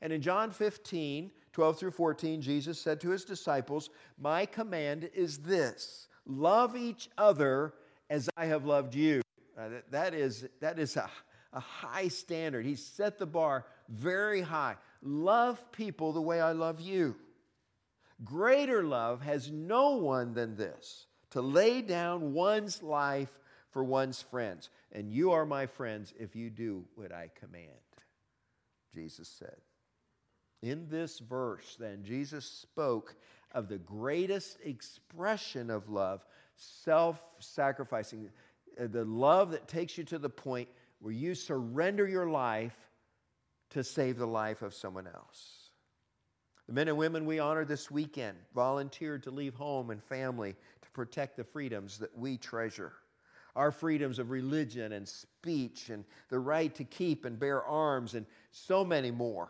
And 0.01 0.13
in 0.13 0.22
John 0.22 0.51
15, 0.51 1.32
12 1.51 1.80
through 1.80 1.92
14, 1.92 2.42
Jesus 2.42 2.80
said 2.80 3.01
to 3.01 3.10
his 3.10 3.25
disciples, 3.25 3.89
My 4.18 4.46
command 4.46 5.10
is 5.13 5.39
this 5.39 6.08
love 6.25 6.77
each 6.77 7.10
other 7.18 7.74
as 8.10 8.30
I 8.38 8.46
have 8.46 8.65
loved 8.65 8.96
you. 8.96 9.23
Uh, 9.57 9.69
that, 9.91 10.13
is, 10.13 10.48
that 10.62 10.79
is 10.79 10.98
a, 10.98 11.10
a 11.51 11.60
high 11.60 12.07
standard. 12.07 12.65
He 12.65 12.75
set 12.75 13.19
the 13.19 13.25
bar 13.25 13.65
very 13.89 14.41
high. 14.41 14.75
Love 15.01 15.72
people 15.72 16.13
the 16.13 16.22
way 16.22 16.41
I 16.41 16.53
love 16.53 16.79
you. 16.79 17.15
Greater 18.24 18.83
love 18.83 19.22
has 19.22 19.51
no 19.51 19.98
one 19.98 20.33
than 20.33 20.55
this 20.55 21.07
to 21.31 21.41
lay 21.41 21.81
down 21.81 22.33
one's 22.33 22.81
life 22.81 23.29
for 23.72 23.83
one's 23.83 24.22
friends. 24.22 24.69
And 24.91 25.10
you 25.10 25.31
are 25.31 25.45
my 25.45 25.65
friends 25.65 26.13
if 26.19 26.36
you 26.36 26.50
do 26.50 26.86
what 26.95 27.12
I 27.12 27.29
command, 27.39 27.67
Jesus 28.93 29.27
said. 29.27 29.57
In 30.62 30.88
this 30.89 31.19
verse, 31.19 31.75
then, 31.79 32.03
Jesus 32.03 32.45
spoke 32.45 33.15
of 33.51 33.67
the 33.67 33.79
greatest 33.79 34.57
expression 34.63 35.69
of 35.69 35.89
love, 35.89 36.24
self 36.55 37.22
sacrificing, 37.39 38.29
Uh, 38.80 38.88
the 38.88 39.06
love 39.06 39.51
that 39.51 39.68
takes 39.68 39.98
you 39.98 40.03
to 40.06 40.18
the 40.18 40.30
point 40.30 40.68
where 41.00 41.13
you 41.13 41.36
surrender 41.36 42.08
your 42.08 42.30
life 42.30 42.75
to 43.72 43.84
save 43.84 44.18
the 44.18 44.27
life 44.27 44.62
of 44.62 44.74
someone 44.74 45.08
else. 45.08 45.70
The 46.68 46.74
men 46.74 46.88
and 46.88 46.98
women 46.98 47.25
we 47.25 47.39
honored 47.39 47.68
this 47.68 47.92
weekend 47.92 48.38
volunteered 48.56 49.24
to 49.24 49.32
leave 49.32 49.56
home 49.56 49.89
and 49.89 50.01
family 50.01 50.56
to 50.82 50.92
protect 50.92 51.36
the 51.36 51.44
freedoms 51.44 51.98
that 51.98 52.18
we 52.18 52.38
treasure. 52.38 52.94
Our 53.56 53.72
freedoms 53.72 54.18
of 54.18 54.32
religion 54.32 54.94
and 54.94 55.08
speech 55.08 55.89
and 55.89 56.06
the 56.30 56.39
right 56.39 56.74
to 56.75 56.84
keep 56.84 57.25
and 57.25 57.38
bear 57.38 57.63
arms 57.63 58.13
and 58.13 58.25
so 58.51 58.86
many 58.86 59.12
more 59.12 59.50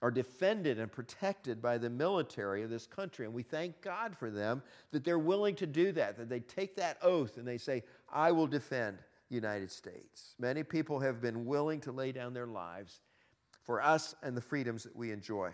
are 0.00 0.10
defended 0.10 0.78
and 0.78 0.90
protected 0.90 1.60
by 1.60 1.76
the 1.76 1.90
military 1.90 2.62
of 2.62 2.70
this 2.70 2.86
country. 2.86 3.26
And 3.26 3.34
we 3.34 3.42
thank 3.42 3.80
God 3.80 4.16
for 4.16 4.30
them 4.30 4.62
that 4.92 5.04
they're 5.04 5.18
willing 5.18 5.56
to 5.56 5.66
do 5.66 5.92
that, 5.92 6.16
that 6.16 6.28
they 6.28 6.40
take 6.40 6.76
that 6.76 6.98
oath 7.02 7.36
and 7.36 7.46
they 7.46 7.58
say, 7.58 7.82
I 8.12 8.32
will 8.32 8.46
defend 8.46 8.98
the 9.28 9.34
United 9.34 9.70
States. 9.70 10.34
Many 10.38 10.62
people 10.62 11.00
have 11.00 11.20
been 11.20 11.44
willing 11.44 11.80
to 11.82 11.92
lay 11.92 12.12
down 12.12 12.34
their 12.34 12.46
lives 12.46 13.00
for 13.62 13.82
us 13.82 14.14
and 14.22 14.36
the 14.36 14.40
freedoms 14.40 14.84
that 14.84 14.96
we 14.96 15.12
enjoy. 15.12 15.52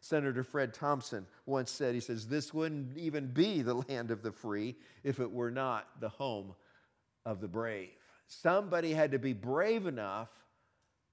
Senator 0.00 0.42
Fred 0.42 0.74
Thompson 0.74 1.26
once 1.46 1.70
said, 1.70 1.94
he 1.94 2.00
says, 2.00 2.26
This 2.26 2.52
wouldn't 2.52 2.98
even 2.98 3.28
be 3.28 3.62
the 3.62 3.74
land 3.74 4.10
of 4.10 4.22
the 4.22 4.32
free 4.32 4.74
if 5.04 5.20
it 5.20 5.30
were 5.30 5.50
not 5.50 5.86
the 6.00 6.08
home 6.08 6.54
of 7.24 7.40
the 7.40 7.48
brave. 7.48 7.90
Somebody 8.26 8.92
had 8.92 9.12
to 9.12 9.18
be 9.18 9.32
brave 9.32 9.86
enough 9.86 10.28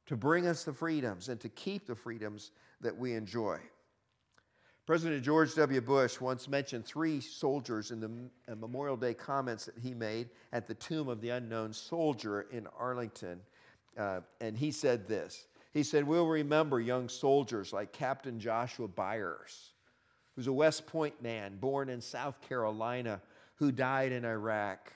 to 0.08 0.18
bring 0.18 0.48
us 0.48 0.64
the 0.64 0.74
freedoms 0.74 1.30
and 1.30 1.40
to 1.42 1.50
keep 1.50 1.86
the 1.86 1.96
freedoms 1.96 2.52
that 2.82 2.98
we 2.98 3.14
enjoy. 3.14 3.60
President 4.90 5.24
George 5.24 5.54
W. 5.54 5.82
Bush 5.82 6.20
once 6.20 6.48
mentioned 6.48 6.84
three 6.84 7.22
soldiers 7.22 7.92
in 7.92 8.00
the 8.00 8.10
uh, 8.52 8.56
Memorial 8.56 8.98
Day 8.98 9.14
comments 9.14 9.66
that 9.66 9.78
he 9.78 9.94
made 9.94 10.30
at 10.52 10.66
the 10.66 10.74
tomb 10.74 11.10
of 11.10 11.22
the 11.22 11.30
unknown 11.30 11.72
soldier 11.72 12.48
in 12.52 12.66
Arlington. 12.76 13.40
Uh, 13.96 14.22
and 14.42 14.58
he 14.58 14.72
said 14.72 15.08
this 15.08 15.46
He 15.74 15.84
said, 15.84 16.08
We'll 16.08 16.26
remember 16.26 16.80
young 16.80 17.08
soldiers 17.08 17.72
like 17.72 17.92
Captain 17.92 18.40
Joshua 18.40 18.88
Byers, 18.88 19.74
who's 20.36 20.48
a 20.48 20.52
West 20.52 20.88
Point 20.88 21.22
man 21.22 21.58
born 21.58 21.88
in 21.88 22.02
South 22.02 22.42
Carolina 22.42 23.22
who 23.58 23.72
died 23.72 24.12
in 24.12 24.26
Iraq. 24.26 24.92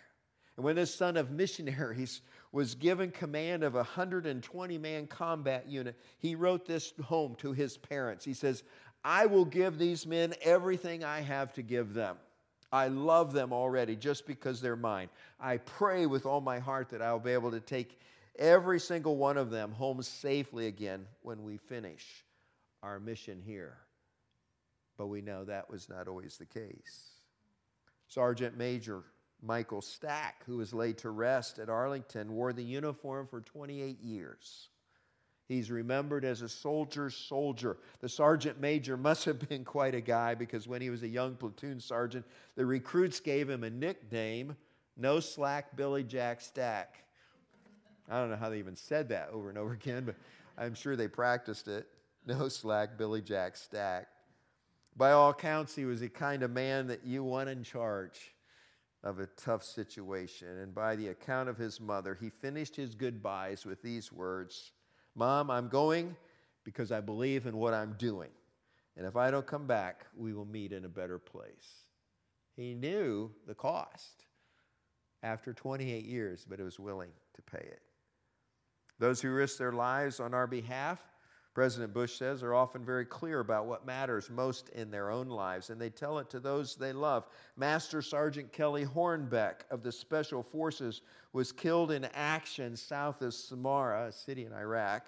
And 0.57 0.63
when 0.63 0.75
this 0.75 0.93
son 0.93 1.17
of 1.17 1.29
missionaries 1.29 2.21
was 2.51 2.75
given 2.75 3.09
command 3.09 3.63
of 3.63 3.73
a 3.73 3.79
120 3.79 4.77
man 4.77 5.07
combat 5.07 5.67
unit, 5.67 5.99
he 6.19 6.35
wrote 6.35 6.65
this 6.65 6.93
home 7.03 7.35
to 7.35 7.51
his 7.51 7.77
parents. 7.77 8.23
He 8.23 8.35
says, 8.35 8.63
I 9.03 9.25
will 9.25 9.45
give 9.45 9.77
these 9.77 10.05
men 10.05 10.33
everything 10.41 11.03
I 11.03 11.21
have 11.21 11.53
to 11.53 11.61
give 11.61 11.93
them. 11.93 12.17
I 12.71 12.87
love 12.87 13.33
them 13.33 13.53
already 13.53 13.95
just 13.95 14.25
because 14.25 14.59
they're 14.59 14.75
mine. 14.75 15.09
I 15.39 15.57
pray 15.57 16.05
with 16.05 16.25
all 16.25 16.41
my 16.41 16.59
heart 16.59 16.89
that 16.89 17.01
I'll 17.01 17.19
be 17.19 17.31
able 17.31 17.51
to 17.51 17.59
take 17.59 17.99
every 18.39 18.79
single 18.79 19.15
one 19.17 19.37
of 19.37 19.51
them 19.51 19.71
home 19.71 20.01
safely 20.01 20.67
again 20.67 21.05
when 21.21 21.43
we 21.43 21.57
finish 21.57 22.25
our 22.81 22.99
mission 22.99 23.41
here. 23.45 23.77
But 24.97 25.07
we 25.07 25.21
know 25.21 25.43
that 25.43 25.69
was 25.69 25.89
not 25.89 26.07
always 26.07 26.37
the 26.37 26.45
case. 26.45 27.11
Sergeant 28.07 28.57
Major 28.57 29.03
Michael 29.41 29.81
Stack, 29.81 30.43
who 30.45 30.57
was 30.57 30.73
laid 30.73 30.97
to 30.99 31.09
rest 31.09 31.59
at 31.59 31.69
Arlington, 31.69 32.33
wore 32.33 32.53
the 32.53 32.63
uniform 32.63 33.27
for 33.27 33.41
28 33.41 33.99
years. 34.01 34.69
He's 35.47 35.69
remembered 35.69 36.23
as 36.23 36.41
a 36.41 36.49
soldier's 36.49 37.15
soldier. 37.15 37.77
The 37.99 38.09
sergeant 38.09 38.61
major 38.61 38.95
must 38.95 39.25
have 39.25 39.47
been 39.49 39.65
quite 39.65 39.93
a 39.93 40.01
guy 40.01 40.35
because 40.35 40.67
when 40.67 40.81
he 40.81 40.89
was 40.89 41.03
a 41.03 41.07
young 41.07 41.35
platoon 41.35 41.79
sergeant, 41.79 42.25
the 42.55 42.65
recruits 42.65 43.19
gave 43.19 43.49
him 43.49 43.63
a 43.63 43.69
nickname 43.69 44.55
No 44.95 45.19
Slack 45.19 45.75
Billy 45.75 46.03
Jack 46.03 46.39
Stack. 46.39 47.03
I 48.09 48.19
don't 48.19 48.29
know 48.29 48.35
how 48.35 48.49
they 48.49 48.59
even 48.59 48.75
said 48.75 49.09
that 49.09 49.29
over 49.31 49.49
and 49.49 49.57
over 49.57 49.73
again, 49.73 50.05
but 50.05 50.15
I'm 50.57 50.75
sure 50.75 50.95
they 50.95 51.07
practiced 51.07 51.67
it. 51.67 51.87
No 52.25 52.47
Slack 52.47 52.97
Billy 52.97 53.21
Jack 53.21 53.57
Stack. 53.57 54.07
By 54.95 55.11
all 55.11 55.31
accounts, 55.31 55.75
he 55.75 55.85
was 55.85 55.99
the 55.99 56.09
kind 56.09 56.43
of 56.43 56.51
man 56.51 56.87
that 56.87 57.03
you 57.03 57.23
want 57.23 57.49
in 57.49 57.63
charge 57.63 58.33
of 59.03 59.19
a 59.19 59.25
tough 59.25 59.63
situation. 59.63 60.47
And 60.59 60.73
by 60.73 60.95
the 60.95 61.09
account 61.09 61.49
of 61.49 61.57
his 61.57 61.81
mother, 61.81 62.15
he 62.19 62.29
finished 62.29 62.75
his 62.75 62.95
goodbyes 62.95 63.65
with 63.65 63.81
these 63.81 64.11
words 64.11 64.71
Mom, 65.15 65.51
I'm 65.51 65.67
going 65.67 66.15
because 66.63 66.91
I 66.91 67.01
believe 67.01 67.45
in 67.45 67.57
what 67.57 67.73
I'm 67.73 67.93
doing. 67.93 68.29
And 68.95 69.05
if 69.05 69.15
I 69.15 69.31
don't 69.31 69.45
come 69.45 69.67
back, 69.67 70.05
we 70.15 70.33
will 70.33 70.45
meet 70.45 70.71
in 70.71 70.85
a 70.85 70.89
better 70.89 71.19
place. 71.19 71.85
He 72.55 72.73
knew 72.73 73.31
the 73.47 73.55
cost 73.55 74.25
after 75.23 75.53
28 75.53 76.05
years, 76.05 76.45
but 76.47 76.59
he 76.59 76.65
was 76.65 76.79
willing 76.79 77.09
to 77.35 77.41
pay 77.41 77.65
it. 77.65 77.81
Those 78.99 79.21
who 79.21 79.31
risk 79.31 79.57
their 79.57 79.71
lives 79.71 80.19
on 80.19 80.33
our 80.33 80.47
behalf 80.47 81.01
President 81.53 81.93
Bush 81.93 82.15
says, 82.15 82.41
are 82.41 82.55
often 82.55 82.83
very 82.83 83.05
clear 83.05 83.39
about 83.39 83.67
what 83.67 83.85
matters 83.85 84.29
most 84.29 84.69
in 84.69 84.89
their 84.89 85.11
own 85.11 85.27
lives, 85.27 85.69
and 85.69 85.79
they 85.79 85.89
tell 85.89 86.17
it 86.17 86.29
to 86.31 86.39
those 86.39 86.75
they 86.75 86.93
love. 86.93 87.27
Master 87.57 88.01
Sergeant 88.01 88.51
Kelly 88.51 88.85
Hornbeck 88.85 89.61
of 89.69 89.83
the 89.83 89.91
Special 89.91 90.41
Forces 90.41 91.01
was 91.31 91.51
killed 91.51 91.91
in 91.91 92.05
action 92.15 92.75
south 92.75 93.21
of 93.21 93.33
Samarra, 93.33 94.07
a 94.07 94.11
city 94.11 94.45
in 94.45 94.53
Iraq. 94.53 95.05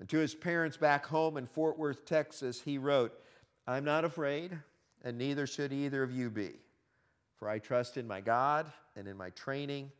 And 0.00 0.08
to 0.08 0.18
his 0.18 0.34
parents 0.34 0.76
back 0.76 1.06
home 1.06 1.36
in 1.36 1.46
Fort 1.46 1.78
Worth, 1.78 2.04
Texas, 2.04 2.60
he 2.60 2.78
wrote, 2.78 3.12
I'm 3.66 3.84
not 3.84 4.04
afraid, 4.04 4.58
and 5.02 5.16
neither 5.16 5.46
should 5.46 5.72
either 5.72 6.02
of 6.02 6.10
you 6.10 6.30
be, 6.30 6.54
for 7.36 7.48
I 7.48 7.60
trust 7.60 7.96
in 7.96 8.08
my 8.08 8.20
God 8.20 8.66
and 8.96 9.06
in 9.06 9.16
my 9.16 9.30
training, 9.30 9.92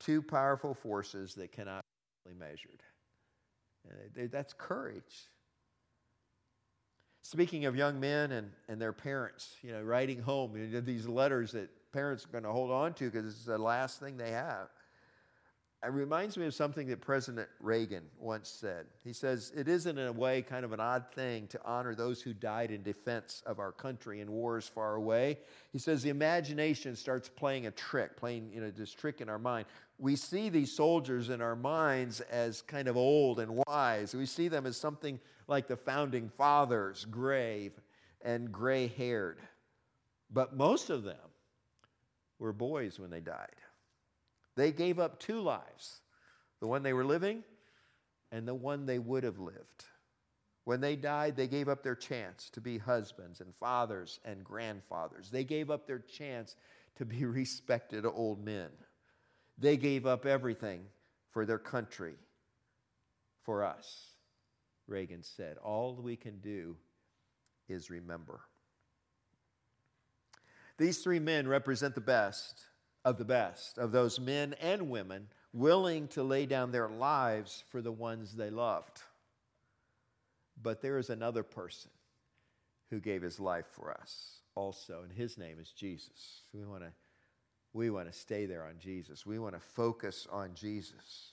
two 0.00 0.20
powerful 0.20 0.74
forces 0.74 1.34
that 1.34 1.52
cannot 1.52 1.84
be 2.26 2.34
measured. 2.34 2.82
That's 4.16 4.52
courage. 4.52 5.28
Speaking 7.22 7.64
of 7.64 7.74
young 7.74 7.98
men 7.98 8.32
and, 8.32 8.50
and 8.68 8.80
their 8.80 8.92
parents, 8.92 9.56
you 9.62 9.72
know, 9.72 9.82
writing 9.82 10.20
home, 10.20 10.56
you 10.56 10.66
know, 10.66 10.80
these 10.80 11.08
letters 11.08 11.52
that 11.52 11.70
parents 11.92 12.24
are 12.26 12.28
going 12.28 12.44
to 12.44 12.52
hold 12.52 12.70
on 12.70 12.92
to 12.94 13.10
because 13.10 13.26
it's 13.26 13.44
the 13.44 13.56
last 13.56 13.98
thing 13.98 14.16
they 14.16 14.30
have. 14.30 14.68
It 15.84 15.92
reminds 15.92 16.38
me 16.38 16.46
of 16.46 16.54
something 16.54 16.86
that 16.88 17.02
President 17.02 17.46
Reagan 17.60 18.04
once 18.18 18.48
said. 18.48 18.86
He 19.04 19.12
says, 19.12 19.52
It 19.54 19.68
isn't 19.68 19.98
in 19.98 20.06
a 20.06 20.12
way 20.12 20.40
kind 20.40 20.64
of 20.64 20.72
an 20.72 20.80
odd 20.80 21.04
thing 21.14 21.46
to 21.48 21.60
honor 21.62 21.94
those 21.94 22.22
who 22.22 22.32
died 22.32 22.70
in 22.70 22.82
defense 22.82 23.42
of 23.44 23.58
our 23.58 23.70
country 23.70 24.20
in 24.20 24.30
wars 24.30 24.66
far 24.66 24.94
away. 24.94 25.38
He 25.72 25.78
says, 25.78 26.02
The 26.02 26.08
imagination 26.08 26.96
starts 26.96 27.28
playing 27.28 27.66
a 27.66 27.70
trick, 27.70 28.16
playing 28.16 28.50
you 28.54 28.62
know, 28.62 28.70
this 28.70 28.92
trick 28.92 29.20
in 29.20 29.28
our 29.28 29.38
mind. 29.38 29.66
We 29.98 30.16
see 30.16 30.48
these 30.48 30.72
soldiers 30.72 31.28
in 31.28 31.42
our 31.42 31.56
minds 31.56 32.20
as 32.22 32.62
kind 32.62 32.88
of 32.88 32.96
old 32.96 33.38
and 33.38 33.62
wise. 33.66 34.14
We 34.14 34.26
see 34.26 34.48
them 34.48 34.64
as 34.64 34.78
something 34.78 35.20
like 35.48 35.68
the 35.68 35.76
founding 35.76 36.30
fathers, 36.30 37.04
grave 37.04 37.72
and 38.22 38.50
gray 38.50 38.86
haired. 38.86 39.38
But 40.30 40.56
most 40.56 40.88
of 40.88 41.02
them 41.02 41.16
were 42.38 42.54
boys 42.54 42.98
when 42.98 43.10
they 43.10 43.20
died. 43.20 43.54
They 44.56 44.72
gave 44.72 44.98
up 44.98 45.18
two 45.18 45.40
lives 45.40 46.00
the 46.60 46.66
one 46.66 46.82
they 46.82 46.92
were 46.92 47.04
living 47.04 47.42
and 48.32 48.48
the 48.48 48.54
one 48.54 48.86
they 48.86 48.98
would 48.98 49.24
have 49.24 49.38
lived. 49.38 49.84
When 50.64 50.80
they 50.80 50.96
died, 50.96 51.36
they 51.36 51.46
gave 51.46 51.68
up 51.68 51.82
their 51.82 51.94
chance 51.94 52.48
to 52.50 52.60
be 52.60 52.78
husbands 52.78 53.40
and 53.40 53.54
fathers 53.56 54.18
and 54.24 54.42
grandfathers. 54.42 55.30
They 55.30 55.44
gave 55.44 55.70
up 55.70 55.86
their 55.86 55.98
chance 55.98 56.56
to 56.96 57.04
be 57.04 57.24
respected 57.24 58.06
old 58.06 58.44
men. 58.44 58.70
They 59.58 59.76
gave 59.76 60.06
up 60.06 60.26
everything 60.26 60.86
for 61.30 61.44
their 61.44 61.58
country, 61.58 62.14
for 63.42 63.62
us. 63.62 64.14
Reagan 64.86 65.22
said, 65.22 65.58
All 65.58 65.94
we 65.94 66.16
can 66.16 66.38
do 66.38 66.76
is 67.68 67.90
remember. 67.90 68.40
These 70.76 70.98
three 70.98 71.20
men 71.20 71.46
represent 71.46 71.94
the 71.94 72.00
best 72.00 72.64
of 73.04 73.18
the 73.18 73.24
best 73.24 73.78
of 73.78 73.92
those 73.92 74.18
men 74.18 74.54
and 74.60 74.88
women 74.88 75.28
willing 75.52 76.08
to 76.08 76.22
lay 76.22 76.46
down 76.46 76.72
their 76.72 76.88
lives 76.88 77.64
for 77.70 77.80
the 77.80 77.92
ones 77.92 78.34
they 78.34 78.50
loved. 78.50 79.02
But 80.62 80.80
there 80.80 80.98
is 80.98 81.10
another 81.10 81.42
person 81.42 81.90
who 82.90 83.00
gave 83.00 83.22
his 83.22 83.38
life 83.38 83.66
for 83.72 83.92
us 83.92 84.40
also, 84.54 85.02
and 85.02 85.12
his 85.12 85.36
name 85.36 85.58
is 85.60 85.70
Jesus. 85.70 86.42
We 86.52 86.64
want 86.64 86.82
to 86.82 86.92
we 87.72 87.90
want 87.90 88.10
to 88.10 88.16
stay 88.16 88.46
there 88.46 88.64
on 88.64 88.78
Jesus. 88.78 89.26
We 89.26 89.40
want 89.40 89.54
to 89.54 89.60
focus 89.60 90.28
on 90.30 90.50
Jesus. 90.54 91.32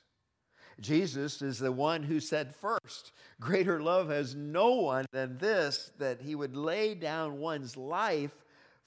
Jesus 0.80 1.44
is 1.44 1.60
the 1.60 1.72
one 1.72 2.02
who 2.02 2.20
said 2.20 2.56
first, 2.56 3.12
Greater 3.40 3.80
love 3.80 4.10
has 4.10 4.34
no 4.34 4.72
one 4.72 5.06
than 5.12 5.38
this, 5.38 5.92
that 6.00 6.20
he 6.22 6.34
would 6.34 6.56
lay 6.56 6.96
down 6.96 7.38
one's 7.38 7.78
life 7.78 8.34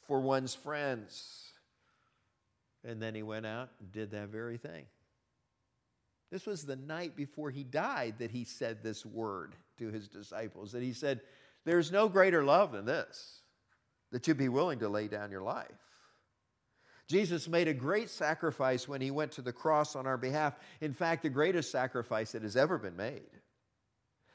for 0.09 0.21
one's 0.21 0.55
friends. 0.55 1.53
And 2.85 3.01
then 3.01 3.15
he 3.15 3.23
went 3.23 3.47
out 3.47 3.71
and 3.81 3.91
did 3.93 4.11
that 4.11 4.29
very 4.29 4.59
thing. 4.59 4.85
This 6.31 6.47
was 6.47 6.65
the 6.65 6.77
night 6.77 7.17
before 7.17 7.51
he 7.51 7.65
died 7.65 8.17
that 8.19 8.31
he 8.31 8.45
said 8.45 8.83
this 8.83 9.07
word 9.07 9.55
to 9.79 9.89
his 9.89 10.09
disciples 10.09 10.73
that 10.73 10.83
he 10.83 10.93
said, 10.93 11.21
There's 11.65 11.93
no 11.93 12.09
greater 12.09 12.43
love 12.43 12.73
than 12.73 12.85
this, 12.85 13.41
that 14.11 14.27
you 14.27 14.35
be 14.35 14.49
willing 14.49 14.81
to 14.81 14.89
lay 14.89 15.09
down 15.09 15.31
your 15.31 15.43
life. 15.43 15.69
Jesus 17.07 17.49
made 17.49 17.69
a 17.69 17.75
great 17.75 18.09
sacrifice 18.09 18.89
when 18.89 19.01
he 19.01 19.11
went 19.11 19.33
to 19.33 19.43
the 19.43 19.53
cross 19.53 19.95
on 19.95 20.07
our 20.07 20.17
behalf. 20.17 20.55
In 20.81 20.93
fact, 20.95 21.23
the 21.23 21.29
greatest 21.29 21.71
sacrifice 21.71 22.33
that 22.33 22.43
has 22.43 22.57
ever 22.57 22.79
been 22.79 22.97
made. 22.97 23.23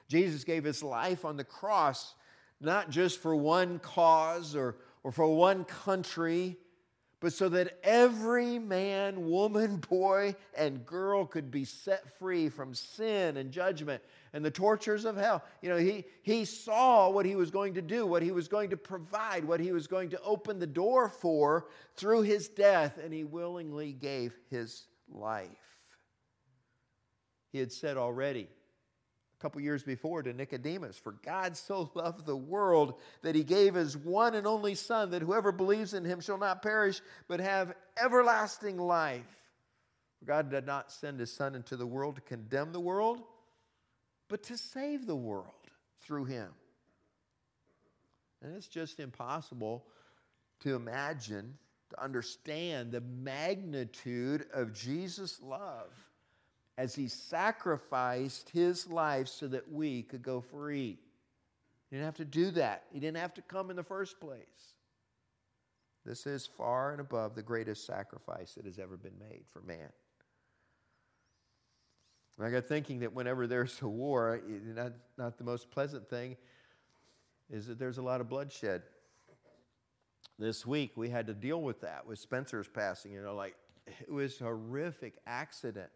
Jesus 0.07 0.43
gave 0.43 0.63
his 0.63 0.83
life 0.83 1.25
on 1.25 1.37
the 1.37 1.43
cross 1.43 2.15
not 2.61 2.89
just 2.89 3.19
for 3.19 3.35
one 3.35 3.79
cause 3.79 4.55
or, 4.55 4.75
or 5.03 5.11
for 5.11 5.27
one 5.27 5.63
country, 5.63 6.57
but 7.19 7.33
so 7.33 7.49
that 7.49 7.79
every 7.83 8.59
man, 8.59 9.29
woman, 9.29 9.77
boy, 9.89 10.35
and 10.55 10.85
girl 10.85 11.25
could 11.25 11.51
be 11.51 11.65
set 11.65 12.17
free 12.17 12.49
from 12.49 12.73
sin 12.73 13.37
and 13.37 13.51
judgment 13.51 14.01
and 14.33 14.43
the 14.43 14.51
tortures 14.51 15.05
of 15.05 15.17
hell. 15.17 15.43
You 15.61 15.69
know, 15.69 15.77
he, 15.77 16.05
he 16.21 16.45
saw 16.45 17.09
what 17.09 17.25
he 17.25 17.35
was 17.35 17.51
going 17.51 17.73
to 17.73 17.81
do, 17.81 18.05
what 18.05 18.23
he 18.23 18.31
was 18.31 18.47
going 18.47 18.69
to 18.69 18.77
provide, 18.77 19.43
what 19.43 19.59
he 19.59 19.71
was 19.71 19.87
going 19.87 20.09
to 20.11 20.21
open 20.21 20.59
the 20.59 20.67
door 20.67 21.09
for 21.09 21.67
through 21.95 22.21
his 22.21 22.47
death, 22.47 22.99
and 23.03 23.13
he 23.13 23.23
willingly 23.23 23.91
gave 23.91 24.33
his 24.49 24.85
life. 25.09 25.49
He 27.51 27.59
had 27.59 27.71
said 27.71 27.97
already, 27.97 28.47
couple 29.39 29.61
years 29.61 29.83
before 29.83 30.21
to 30.21 30.33
Nicodemus, 30.33 30.97
For 30.97 31.13
God 31.23 31.55
so 31.55 31.89
loved 31.95 32.25
the 32.25 32.35
world 32.35 32.99
that 33.21 33.35
he 33.35 33.43
gave 33.43 33.73
his 33.75 33.95
one 33.97 34.35
and 34.35 34.45
only 34.45 34.75
Son, 34.75 35.11
that 35.11 35.21
whoever 35.21 35.51
believes 35.51 35.93
in 35.93 36.03
him 36.03 36.19
shall 36.19 36.37
not 36.37 36.61
perish, 36.61 37.01
but 37.27 37.39
have 37.39 37.73
everlasting 38.01 38.77
life. 38.77 39.23
For 40.19 40.25
God 40.25 40.51
did 40.51 40.65
not 40.65 40.91
send 40.91 41.19
his 41.19 41.31
Son 41.31 41.55
into 41.55 41.77
the 41.77 41.87
world 41.87 42.15
to 42.15 42.21
condemn 42.21 42.73
the 42.73 42.79
world, 42.79 43.21
but 44.27 44.43
to 44.43 44.57
save 44.57 45.05
the 45.07 45.15
world 45.15 45.45
through 46.01 46.25
him. 46.25 46.49
And 48.41 48.55
it's 48.55 48.67
just 48.67 48.99
impossible 48.99 49.85
to 50.61 50.75
imagine, 50.75 51.57
to 51.91 52.03
understand 52.03 52.91
the 52.91 53.01
magnitude 53.01 54.45
of 54.53 54.73
Jesus' 54.73 55.41
love 55.41 55.93
as 56.79 56.95
he 56.95 57.09
sacrificed 57.09 58.49
his 58.51 58.87
life 58.87 59.27
so 59.27 59.49
that 59.49 59.69
we 59.69 60.01
could 60.03 60.23
go 60.23 60.39
free. 60.39 60.97
He 61.89 61.97
didn't 61.97 62.05
have 62.05 62.15
to 62.15 62.25
do 62.25 62.51
that, 62.51 62.85
he 62.93 63.01
didn't 63.01 63.17
have 63.17 63.33
to 63.33 63.41
come 63.41 63.69
in 63.69 63.75
the 63.75 63.83
first 63.83 64.21
place. 64.21 64.75
This 66.05 66.25
is 66.25 66.47
far 66.57 66.93
and 66.93 67.01
above 67.01 67.35
the 67.35 67.43
greatest 67.43 67.85
sacrifice 67.85 68.53
that 68.53 68.63
has 68.63 68.79
ever 68.79 68.95
been 68.95 69.19
made 69.19 69.43
for 69.51 69.61
man. 69.61 69.89
I 72.41 72.49
got 72.49 72.63
thinking 72.63 73.01
that 73.01 73.13
whenever 73.13 73.45
there's 73.45 73.81
a 73.81 73.87
war, 73.89 74.39
not, 74.73 74.93
not 75.17 75.37
the 75.37 75.43
most 75.43 75.69
pleasant 75.71 76.09
thing 76.09 76.37
is 77.49 77.67
that 77.67 77.77
there's 77.77 77.97
a 77.97 78.01
lot 78.01 78.21
of 78.21 78.29
bloodshed. 78.29 78.83
This 80.37 80.65
week 80.65 80.93
we 80.95 81.09
had 81.09 81.27
to 81.27 81.33
deal 81.33 81.61
with 81.61 81.81
that 81.81 82.07
with 82.07 82.19
Spencer's 82.19 82.69
passing. 82.69 83.11
You 83.11 83.21
know, 83.21 83.35
like 83.35 83.55
it 83.85 84.09
was 84.09 84.39
a 84.39 84.45
horrific 84.45 85.15
accident 85.27 85.89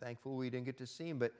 thankful 0.00 0.36
we 0.36 0.50
didn't 0.50 0.66
get 0.66 0.78
to 0.78 0.86
see 0.86 1.08
him. 1.08 1.18
But 1.18 1.32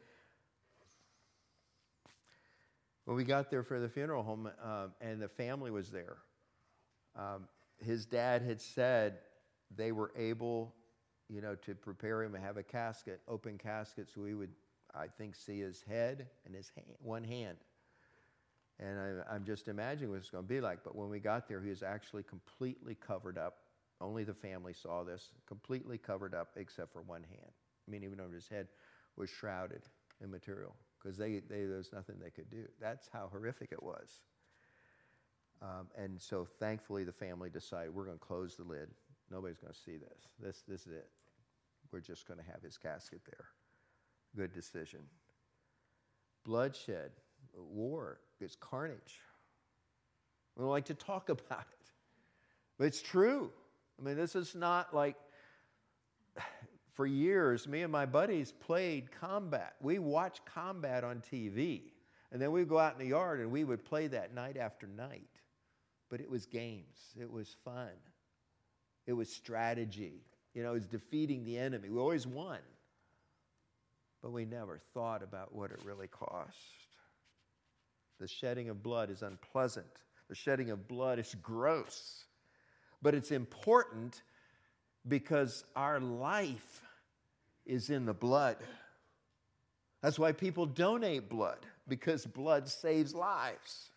when 3.05 3.17
we 3.17 3.25
got 3.25 3.51
there 3.51 3.63
for 3.63 3.81
the 3.81 3.89
funeral 3.89 4.23
home 4.23 4.49
uh, 4.63 4.87
and 5.01 5.21
the 5.21 5.29
family 5.29 5.71
was 5.71 5.91
there, 5.91 6.17
um, 7.17 7.49
his 7.79 8.07
dad 8.07 8.43
had 8.43 8.61
said 8.61 9.19
they 9.77 9.93
were 9.93 10.13
able, 10.17 10.75
you 11.29 11.41
know, 11.41 11.55
to 11.57 11.75
prepare 11.75 12.23
him 12.23 12.35
and 12.35 12.45
have 12.45 12.57
a 12.57 12.63
casket, 12.63 13.21
open 13.29 13.59
casket, 13.59 14.09
so 14.13 14.23
we 14.23 14.35
would, 14.35 14.51
I 14.95 15.07
think, 15.07 15.35
see 15.35 15.61
his 15.61 15.83
head 15.83 16.27
and 16.47 16.55
his 16.55 16.71
hand, 16.75 16.87
one 17.03 17.25
hand. 17.25 17.59
And 18.81 19.23
I, 19.31 19.35
am 19.37 19.45
just 19.45 19.69
imagining 19.69 20.11
what 20.11 20.19
it's 20.19 20.31
going 20.31 20.45
to 20.45 20.49
be 20.49 20.61
like. 20.61 20.83
But 20.83 20.97
when 20.97 21.09
we 21.09 21.21
got 21.21 21.49
there, 21.49 21.61
he 21.61 21.71
was 21.71 21.83
actually 21.83 22.25
completely 22.25 22.97
covered 22.97 23.39
up. 23.39 23.59
Only 24.01 24.25
the 24.25 24.35
family 24.35 24.73
saw 24.73 25.05
this, 25.05 25.31
completely 25.47 25.99
covered 25.99 26.35
up 26.35 26.49
except 26.57 26.93
for 26.93 27.03
one 27.03 27.23
hand. 27.23 27.53
I 27.87 27.91
mean, 27.91 28.05
even 28.05 28.21
over 28.21 28.35
his 28.35 28.49
head 28.49 28.69
was 29.17 29.31
shrouded 29.31 29.83
in 30.23 30.31
material 30.31 30.75
because 30.99 31.19
they, 31.19 31.41
they, 31.41 31.65
there 31.65 31.77
was 31.77 31.93
nothing 31.93 32.17
they 32.23 32.31
could 32.31 32.51
do. 32.51 32.65
That's 32.81 33.09
how 33.13 33.29
horrific 33.31 33.73
it 33.73 33.83
was. 33.83 34.21
Um, 35.63 35.89
and 35.97 36.21
so 36.21 36.47
thankfully, 36.59 37.05
the 37.05 37.13
family 37.13 37.51
decided 37.51 37.95
we're 37.95 38.05
going 38.05 38.19
to 38.19 38.25
close 38.25 38.57
the 38.57 38.65
lid. 38.65 38.91
Nobody's 39.31 39.59
going 39.59 39.73
to 39.73 39.79
see 39.79 39.97
this. 39.97 40.29
This, 40.41 40.63
this 40.67 40.87
is 40.87 40.93
it. 40.93 41.09
We're 41.93 42.01
just 42.01 42.27
going 42.27 42.39
to 42.41 42.47
have 42.47 42.63
his 42.63 42.77
casket 42.77 43.21
there. 43.27 43.47
Good 44.37 44.53
decision. 44.53 45.01
Bloodshed, 46.45 47.13
war, 47.57 48.21
it's 48.41 48.57
carnage. 48.57 49.21
We 50.57 50.63
don't 50.63 50.71
like 50.71 50.87
to 50.87 50.95
talk 50.95 51.29
about 51.29 51.67
it, 51.81 51.91
but 52.79 52.87
it's 52.87 53.01
true. 53.01 53.51
I 53.99 54.03
mean, 54.05 54.17
this 54.17 54.35
is 54.35 54.55
not 54.55 54.95
like 54.95 55.17
for 56.95 57.07
years, 57.07 57.67
me 57.67 57.83
and 57.83 57.93
my 57.93 58.07
buddies 58.07 58.53
played 58.53 59.11
combat. 59.11 59.75
We 59.81 59.99
watched 59.99 60.47
combat 60.47 61.05
on 61.05 61.23
TV. 61.31 61.83
And 62.31 62.41
then 62.41 62.51
we'd 62.51 62.69
go 62.69 62.79
out 62.79 62.95
in 62.95 62.99
the 62.99 63.11
yard 63.11 63.41
and 63.41 63.51
we 63.51 63.65
would 63.65 63.85
play 63.85 64.07
that 64.09 64.35
night 64.35 64.57
after 64.57 64.87
night. 64.87 65.29
But 66.11 66.21
it 66.21 66.31
was 66.31 66.47
games, 66.47 66.99
it 67.21 67.31
was 67.31 67.57
fun, 67.65 67.91
it 69.07 69.13
was 69.13 69.29
strategy. 69.29 70.25
You 70.55 70.63
know, 70.63 70.71
it 70.71 70.75
was 70.75 70.87
defeating 70.87 71.45
the 71.45 71.59
enemy. 71.59 71.91
We 71.91 71.99
always 71.99 72.29
won. 72.29 72.61
But 74.23 74.31
we 74.31 74.45
never 74.45 74.79
thought 74.95 75.23
about 75.23 75.53
what 75.53 75.73
it 75.73 75.81
really 75.85 76.07
cost. 76.07 76.57
The 78.21 78.29
shedding 78.29 78.69
of 78.69 78.81
blood 78.81 79.11
is 79.11 79.23
unpleasant, 79.23 79.87
the 80.29 80.35
shedding 80.37 80.71
of 80.71 80.87
blood 80.87 81.19
is 81.19 81.35
gross. 81.43 82.25
But 83.03 83.15
it's 83.15 83.33
important 83.33 84.23
because 85.07 85.65
our 85.77 86.01
life 86.01 86.84
is 87.67 87.91
in 87.91 88.07
the 88.07 88.15
blood. 88.15 88.57
That's 90.03 90.19
why 90.19 90.33
people 90.33 90.67
donate 90.67 91.29
blood, 91.29 91.59
because 91.89 92.27
blood 92.27 92.69
saves 92.69 93.15
lives. 93.15 93.91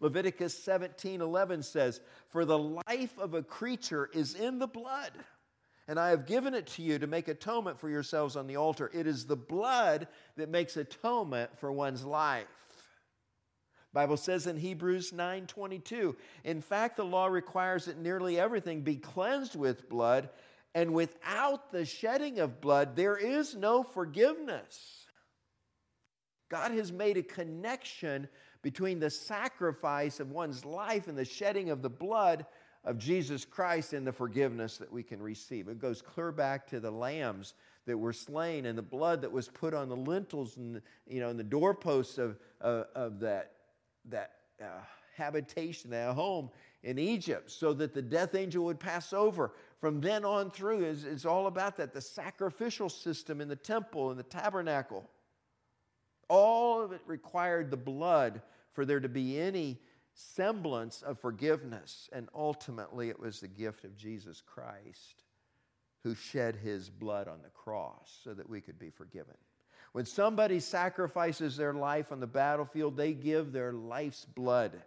Leviticus 0.00 0.56
17 0.64 1.20
11 1.20 1.62
says, 1.62 2.00
For 2.30 2.44
the 2.44 2.58
life 2.58 3.18
of 3.18 3.34
a 3.34 3.42
creature 3.42 4.08
is 4.14 4.34
in 4.34 4.58
the 4.58 4.66
blood, 4.66 5.12
and 5.86 6.00
I 6.00 6.10
have 6.10 6.26
given 6.26 6.54
it 6.54 6.66
to 6.68 6.82
you 6.82 6.98
to 6.98 7.06
make 7.06 7.28
atonement 7.28 7.78
for 7.78 7.90
yourselves 7.90 8.36
on 8.36 8.46
the 8.46 8.56
altar. 8.56 8.90
It 8.94 9.06
is 9.06 9.26
the 9.26 9.36
blood 9.36 10.08
that 10.36 10.48
makes 10.48 10.76
atonement 10.76 11.50
for 11.58 11.70
one's 11.70 12.04
life. 12.04 12.46
Bible 13.92 14.16
says 14.16 14.46
in 14.46 14.56
Hebrews 14.56 15.12
9:22, 15.12 16.16
in 16.44 16.62
fact 16.62 16.96
the 16.96 17.04
law 17.04 17.26
requires 17.26 17.86
that 17.86 17.98
nearly 17.98 18.38
everything 18.38 18.82
be 18.82 18.96
cleansed 18.96 19.56
with 19.56 19.88
blood, 19.88 20.30
and 20.74 20.92
without 20.92 21.70
the 21.72 21.84
shedding 21.84 22.38
of 22.38 22.60
blood 22.60 22.96
there 22.96 23.16
is 23.16 23.54
no 23.54 23.82
forgiveness. 23.82 25.06
God 26.50 26.72
has 26.72 26.90
made 26.90 27.16
a 27.16 27.22
connection 27.22 28.28
between 28.62 28.98
the 28.98 29.10
sacrifice 29.10 30.20
of 30.20 30.32
one's 30.32 30.64
life 30.64 31.08
and 31.08 31.16
the 31.16 31.24
shedding 31.24 31.70
of 31.70 31.80
the 31.80 31.90
blood 31.90 32.44
of 32.84 32.98
Jesus 32.98 33.44
Christ 33.44 33.92
and 33.92 34.06
the 34.06 34.12
forgiveness 34.12 34.78
that 34.78 34.92
we 34.92 35.02
can 35.02 35.22
receive. 35.22 35.68
It 35.68 35.78
goes 35.78 36.02
clear 36.02 36.32
back 36.32 36.66
to 36.68 36.80
the 36.80 36.90
lambs 36.90 37.54
that 37.86 37.96
were 37.96 38.12
slain 38.12 38.66
and 38.66 38.76
the 38.76 38.82
blood 38.82 39.22
that 39.22 39.32
was 39.32 39.48
put 39.48 39.74
on 39.74 39.88
the 39.88 39.96
lintels 39.96 40.56
and 40.56 40.80
you 41.06 41.20
know 41.20 41.28
and 41.28 41.38
the 41.38 41.44
doorposts 41.44 42.18
of, 42.18 42.38
of, 42.60 42.86
of 42.94 43.20
that 43.20 43.52
that 44.06 44.32
uh, 44.62 44.80
habitation, 45.16 45.90
that 45.90 46.14
home 46.14 46.50
in 46.82 46.98
Egypt, 46.98 47.50
so 47.50 47.72
that 47.74 47.92
the 47.92 48.02
death 48.02 48.34
angel 48.34 48.64
would 48.64 48.80
pass 48.80 49.12
over. 49.12 49.52
From 49.80 50.00
then 50.00 50.24
on 50.24 50.50
through, 50.50 50.84
it's, 50.84 51.04
it's 51.04 51.26
all 51.26 51.46
about 51.46 51.76
that 51.76 51.92
the 51.92 52.00
sacrificial 52.00 52.88
system 52.88 53.40
in 53.40 53.48
the 53.48 53.56
temple 53.56 54.10
and 54.10 54.18
the 54.18 54.24
tabernacle. 54.24 55.08
All 56.28 56.80
of 56.80 56.92
it 56.92 57.02
required 57.06 57.70
the 57.70 57.76
blood 57.76 58.40
for 58.72 58.84
there 58.84 59.00
to 59.00 59.08
be 59.08 59.38
any 59.38 59.78
semblance 60.14 61.02
of 61.02 61.18
forgiveness. 61.18 62.08
And 62.12 62.28
ultimately, 62.34 63.08
it 63.08 63.18
was 63.18 63.40
the 63.40 63.48
gift 63.48 63.84
of 63.84 63.96
Jesus 63.96 64.42
Christ 64.44 65.24
who 66.02 66.14
shed 66.14 66.56
his 66.56 66.88
blood 66.88 67.28
on 67.28 67.42
the 67.42 67.50
cross 67.50 68.20
so 68.24 68.32
that 68.32 68.48
we 68.48 68.60
could 68.60 68.78
be 68.78 68.90
forgiven. 68.90 69.34
When 69.92 70.06
somebody 70.06 70.60
sacrifices 70.60 71.56
their 71.56 71.74
life 71.74 72.12
on 72.12 72.20
the 72.20 72.26
battlefield, 72.26 72.96
they 72.96 73.12
give 73.12 73.52
their 73.52 73.72
life's 73.72 74.24
blood 74.24 74.80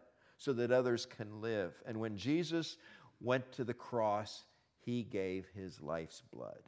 so 0.44 0.52
that 0.52 0.72
others 0.72 1.06
can 1.06 1.40
live. 1.40 1.72
And 1.86 1.98
when 2.02 2.18
Jesus 2.18 2.76
went 3.22 3.50
to 3.54 3.64
the 3.64 3.74
cross, 3.74 4.44
he 4.82 5.02
gave 5.04 5.48
his 5.56 5.82
life's 5.82 6.22
blood. 6.34 6.60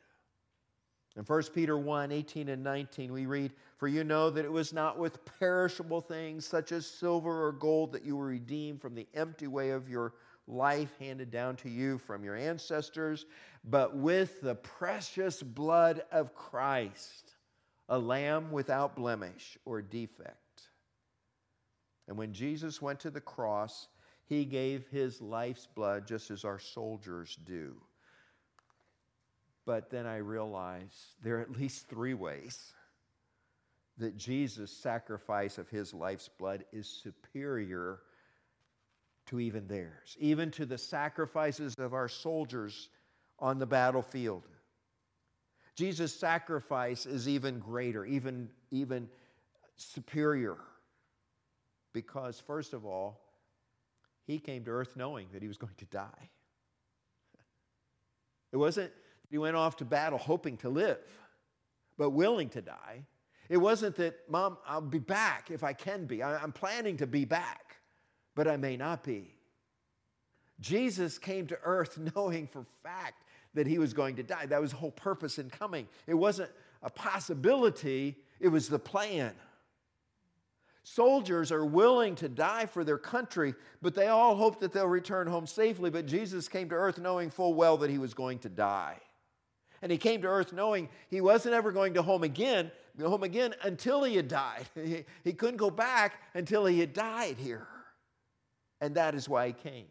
In 1.17 1.23
1 1.23 1.43
Peter 1.53 1.77
1 1.77 2.11
18 2.13 2.47
and 2.47 2.63
19, 2.63 3.11
we 3.11 3.25
read, 3.25 3.51
For 3.75 3.89
you 3.89 4.05
know 4.05 4.29
that 4.29 4.45
it 4.45 4.51
was 4.51 4.71
not 4.71 4.97
with 4.97 5.25
perishable 5.39 5.99
things 5.99 6.45
such 6.45 6.71
as 6.71 6.85
silver 6.85 7.45
or 7.45 7.51
gold 7.51 7.91
that 7.91 8.05
you 8.05 8.15
were 8.15 8.27
redeemed 8.27 8.81
from 8.81 8.95
the 8.95 9.07
empty 9.13 9.47
way 9.47 9.71
of 9.71 9.89
your 9.89 10.13
life 10.47 10.95
handed 10.97 11.29
down 11.29 11.57
to 11.57 11.69
you 11.69 11.97
from 11.97 12.23
your 12.23 12.37
ancestors, 12.37 13.25
but 13.65 13.93
with 13.93 14.39
the 14.39 14.55
precious 14.55 15.43
blood 15.43 16.03
of 16.13 16.33
Christ, 16.33 17.33
a 17.89 17.99
lamb 17.99 18.51
without 18.51 18.95
blemish 18.95 19.57
or 19.65 19.81
defect. 19.81 20.44
And 22.07 22.17
when 22.17 22.33
Jesus 22.33 22.81
went 22.81 22.99
to 23.01 23.09
the 23.09 23.21
cross, 23.21 23.87
he 24.25 24.45
gave 24.45 24.87
his 24.87 25.21
life's 25.21 25.67
blood 25.67 26.07
just 26.07 26.31
as 26.31 26.43
our 26.43 26.59
soldiers 26.59 27.37
do. 27.45 27.75
But 29.65 29.89
then 29.89 30.05
I 30.05 30.17
realized 30.17 30.97
there 31.23 31.37
are 31.37 31.41
at 31.41 31.57
least 31.57 31.89
three 31.89 32.13
ways 32.13 32.73
that 33.97 34.17
Jesus' 34.17 34.71
sacrifice 34.71 35.57
of 35.57 35.69
his 35.69 35.93
life's 35.93 36.29
blood 36.29 36.65
is 36.71 36.87
superior 36.87 37.99
to 39.27 39.39
even 39.39 39.67
theirs, 39.67 40.15
even 40.19 40.51
to 40.51 40.65
the 40.65 40.77
sacrifices 40.77 41.73
of 41.79 41.93
our 41.93 42.07
soldiers 42.07 42.89
on 43.39 43.57
the 43.57 43.65
battlefield. 43.65 44.43
Jesus' 45.75 46.13
sacrifice 46.13 47.05
is 47.05 47.27
even 47.27 47.59
greater, 47.59 48.05
even, 48.05 48.49
even 48.71 49.09
superior, 49.75 50.57
because, 51.95 52.41
first 52.45 52.73
of 52.73 52.85
all, 52.85 53.21
he 54.27 54.37
came 54.37 54.65
to 54.65 54.71
earth 54.71 54.97
knowing 54.97 55.27
that 55.31 55.41
he 55.41 55.47
was 55.47 55.57
going 55.57 55.73
to 55.77 55.85
die. 55.85 56.29
It 58.51 58.57
wasn't 58.57 58.91
that 58.91 59.31
he 59.31 59.37
went 59.37 59.55
off 59.55 59.77
to 59.77 59.85
battle 59.85 60.19
hoping 60.19 60.55
to 60.57 60.69
live, 60.69 60.99
but 61.97 62.11
willing 62.11 62.47
to 62.49 62.61
die. 62.61 63.03
It 63.49 63.57
wasn't 63.57 63.95
that, 63.95 64.15
Mom, 64.29 64.57
I'll 64.65 64.81
be 64.81 64.99
back 64.99 65.51
if 65.51 65.63
I 65.63 65.73
can 65.73 66.05
be. 66.05 66.23
I'm 66.23 66.51
planning 66.53 66.97
to 66.97 67.07
be 67.07 67.25
back, 67.25 67.77
but 68.33 68.47
I 68.47 68.55
may 68.55 68.77
not 68.77 69.03
be. 69.03 69.35
Jesus 70.61 71.17
came 71.17 71.47
to 71.47 71.57
earth 71.63 71.97
knowing 72.15 72.47
for 72.47 72.65
fact 72.83 73.23
that 73.55 73.67
he 73.67 73.77
was 73.77 73.93
going 73.93 74.15
to 74.17 74.23
die. 74.23 74.45
That 74.45 74.61
was 74.61 74.71
the 74.71 74.77
whole 74.77 74.91
purpose 74.91 75.37
in 75.37 75.49
coming. 75.49 75.87
It 76.07 76.13
wasn't 76.13 76.51
a 76.81 76.89
possibility, 76.89 78.15
it 78.39 78.49
was 78.49 78.69
the 78.69 78.79
plan. 78.79 79.33
Soldiers 80.87 81.51
are 81.51 81.65
willing 81.65 82.13
to 82.13 82.29
die 82.29 82.67
for 82.67 82.83
their 82.83 82.99
country, 82.99 83.55
but 83.81 83.95
they 83.95 84.05
all 84.05 84.35
hope 84.35 84.59
that 84.59 84.71
they'll 84.71 84.87
return 84.87 85.25
home 85.25 85.47
safely. 85.47 85.89
But 85.89 86.05
Jesus 86.05 86.47
came 86.47 86.69
to 86.69 86.75
earth 86.75 86.99
knowing 86.99 87.31
full 87.31 87.55
well 87.55 87.75
that 87.77 87.89
he 87.89 87.97
was 87.97 88.13
going 88.13 88.37
to 88.39 88.49
die. 88.49 88.99
And 89.81 89.91
he 89.91 89.97
came 89.97 90.21
to 90.21 90.27
earth 90.27 90.53
knowing 90.53 90.89
he 91.09 91.21
wasn't 91.21 91.55
ever 91.55 91.71
going 91.71 91.95
to 91.95 92.03
home 92.03 92.21
again, 92.21 92.71
home 93.01 93.23
again 93.23 93.55
until 93.63 94.03
he 94.03 94.15
had 94.15 94.27
died. 94.27 94.67
He, 94.75 95.05
he 95.23 95.33
couldn't 95.33 95.57
go 95.57 95.71
back 95.71 96.21
until 96.35 96.67
he 96.67 96.79
had 96.79 96.93
died 96.93 97.37
here. 97.39 97.67
And 98.79 98.93
that 98.93 99.15
is 99.15 99.27
why 99.27 99.47
he 99.47 99.53
came. 99.53 99.87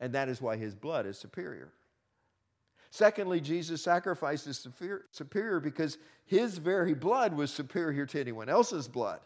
And 0.00 0.12
that 0.12 0.28
is 0.28 0.42
why 0.42 0.56
his 0.56 0.74
blood 0.74 1.06
is 1.06 1.16
superior. 1.16 1.72
Secondly, 2.90 3.40
Jesus' 3.40 3.82
sacrifice 3.82 4.46
is 4.46 4.68
superior 5.12 5.60
because 5.60 5.96
his 6.26 6.58
very 6.58 6.92
blood 6.92 7.32
was 7.32 7.50
superior 7.50 8.04
to 8.04 8.20
anyone 8.20 8.50
else's 8.50 8.86
blood. 8.86 9.20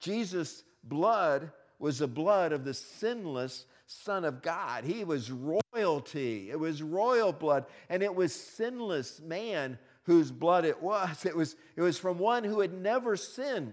Jesus' 0.00 0.64
blood 0.84 1.50
was 1.78 1.98
the 1.98 2.08
blood 2.08 2.52
of 2.52 2.64
the 2.64 2.74
sinless 2.74 3.66
Son 3.86 4.24
of 4.24 4.42
God. 4.42 4.84
He 4.84 5.02
was 5.02 5.30
royalty, 5.30 6.50
it 6.50 6.58
was 6.58 6.82
royal 6.82 7.32
blood, 7.32 7.64
and 7.88 8.02
it 8.02 8.14
was 8.14 8.34
sinless 8.34 9.20
man 9.20 9.78
whose 10.04 10.30
blood 10.30 10.64
it 10.64 10.82
was. 10.82 11.24
It 11.24 11.36
was, 11.36 11.56
it 11.76 11.80
was 11.80 11.98
from 11.98 12.18
one 12.18 12.44
who 12.44 12.60
had 12.60 12.72
never 12.72 13.16
sinned. 13.16 13.72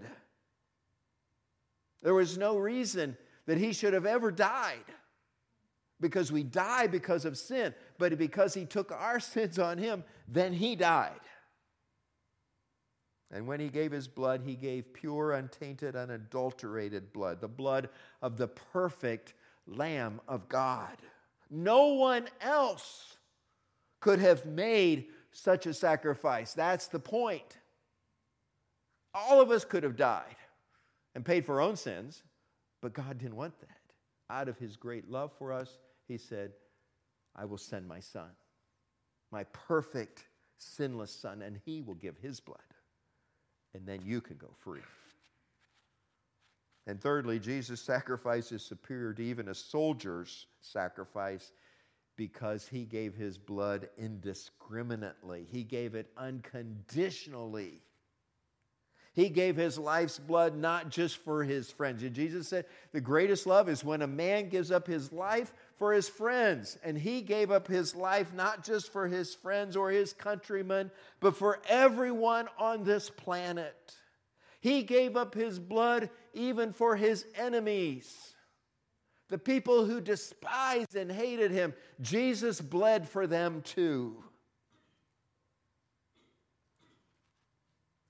There 2.02 2.14
was 2.14 2.38
no 2.38 2.56
reason 2.56 3.16
that 3.46 3.58
he 3.58 3.72
should 3.72 3.92
have 3.92 4.06
ever 4.06 4.30
died 4.30 4.84
because 6.00 6.30
we 6.30 6.42
die 6.42 6.86
because 6.86 7.24
of 7.24 7.38
sin, 7.38 7.74
but 7.98 8.16
because 8.18 8.54
he 8.54 8.64
took 8.64 8.92
our 8.92 9.20
sins 9.20 9.58
on 9.58 9.78
him, 9.78 10.04
then 10.28 10.52
he 10.52 10.76
died. 10.76 11.20
And 13.32 13.46
when 13.46 13.58
he 13.58 13.68
gave 13.68 13.90
his 13.90 14.06
blood, 14.06 14.42
he 14.44 14.54
gave 14.54 14.92
pure, 14.92 15.32
untainted, 15.32 15.96
unadulterated 15.96 17.12
blood, 17.12 17.40
the 17.40 17.48
blood 17.48 17.88
of 18.22 18.36
the 18.36 18.48
perfect 18.48 19.34
Lamb 19.66 20.20
of 20.28 20.48
God. 20.48 20.96
No 21.50 21.94
one 21.94 22.28
else 22.40 23.16
could 24.00 24.20
have 24.20 24.46
made 24.46 25.06
such 25.32 25.66
a 25.66 25.74
sacrifice. 25.74 26.52
That's 26.54 26.86
the 26.86 27.00
point. 27.00 27.58
All 29.12 29.40
of 29.40 29.50
us 29.50 29.64
could 29.64 29.82
have 29.82 29.96
died 29.96 30.36
and 31.14 31.24
paid 31.24 31.44
for 31.44 31.56
our 31.56 31.62
own 31.62 31.76
sins, 31.76 32.22
but 32.80 32.92
God 32.92 33.18
didn't 33.18 33.36
want 33.36 33.58
that. 33.60 33.68
Out 34.30 34.48
of 34.48 34.58
his 34.58 34.76
great 34.76 35.10
love 35.10 35.32
for 35.38 35.52
us, 35.52 35.78
he 36.06 36.18
said, 36.18 36.52
I 37.34 37.44
will 37.44 37.58
send 37.58 37.88
my 37.88 38.00
son, 38.00 38.30
my 39.32 39.44
perfect, 39.52 40.28
sinless 40.58 41.10
son, 41.10 41.42
and 41.42 41.58
he 41.64 41.82
will 41.82 41.94
give 41.94 42.16
his 42.18 42.40
blood 42.40 42.58
and 43.76 43.86
then 43.86 44.00
you 44.04 44.20
can 44.20 44.36
go 44.36 44.48
free. 44.64 44.80
And 46.86 47.00
thirdly, 47.00 47.38
Jesus' 47.38 47.80
sacrifice 47.80 48.52
is 48.52 48.62
superior 48.62 49.12
to 49.12 49.22
even 49.22 49.48
a 49.48 49.54
soldier's 49.54 50.46
sacrifice 50.60 51.52
because 52.16 52.66
he 52.66 52.84
gave 52.84 53.14
his 53.14 53.36
blood 53.36 53.88
indiscriminately, 53.98 55.46
he 55.50 55.62
gave 55.62 55.94
it 55.94 56.10
unconditionally. 56.16 57.82
He 59.12 59.30
gave 59.30 59.56
his 59.56 59.78
life's 59.78 60.18
blood 60.18 60.54
not 60.54 60.90
just 60.90 61.16
for 61.16 61.42
his 61.42 61.70
friends. 61.70 62.02
And 62.02 62.14
Jesus 62.14 62.48
said, 62.48 62.66
The 62.92 63.00
greatest 63.00 63.46
love 63.46 63.66
is 63.66 63.82
when 63.82 64.02
a 64.02 64.06
man 64.06 64.50
gives 64.50 64.70
up 64.70 64.86
his 64.86 65.10
life 65.10 65.54
for 65.78 65.92
his 65.92 66.08
friends. 66.08 66.78
And 66.82 66.96
he 66.96 67.22
gave 67.22 67.50
up 67.50 67.68
his 67.68 67.94
life 67.94 68.32
not 68.34 68.64
just 68.64 68.92
for 68.92 69.06
his 69.06 69.34
friends 69.34 69.76
or 69.76 69.90
his 69.90 70.12
countrymen, 70.12 70.90
but 71.20 71.36
for 71.36 71.60
everyone 71.68 72.48
on 72.58 72.84
this 72.84 73.10
planet. 73.10 73.96
He 74.60 74.82
gave 74.82 75.16
up 75.16 75.34
his 75.34 75.58
blood 75.58 76.10
even 76.34 76.72
for 76.72 76.96
his 76.96 77.24
enemies. 77.34 78.34
The 79.28 79.38
people 79.38 79.84
who 79.84 80.00
despised 80.00 80.94
and 80.96 81.10
hated 81.10 81.50
him, 81.50 81.74
Jesus 82.00 82.60
bled 82.60 83.08
for 83.08 83.26
them 83.26 83.62
too. 83.62 84.22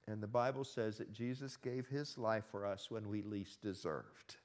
And 0.09 0.23
the 0.23 0.29
Bible 0.29 0.65
says 0.65 0.99
that 0.99 1.13
Jesus 1.13 1.57
gave 1.57 1.89
his 1.89 2.17
life 2.17 2.45
for 2.51 2.65
us 2.65 2.91
when 2.91 3.09
we 3.09 3.23
least 3.23 3.61
deserved 3.61 4.37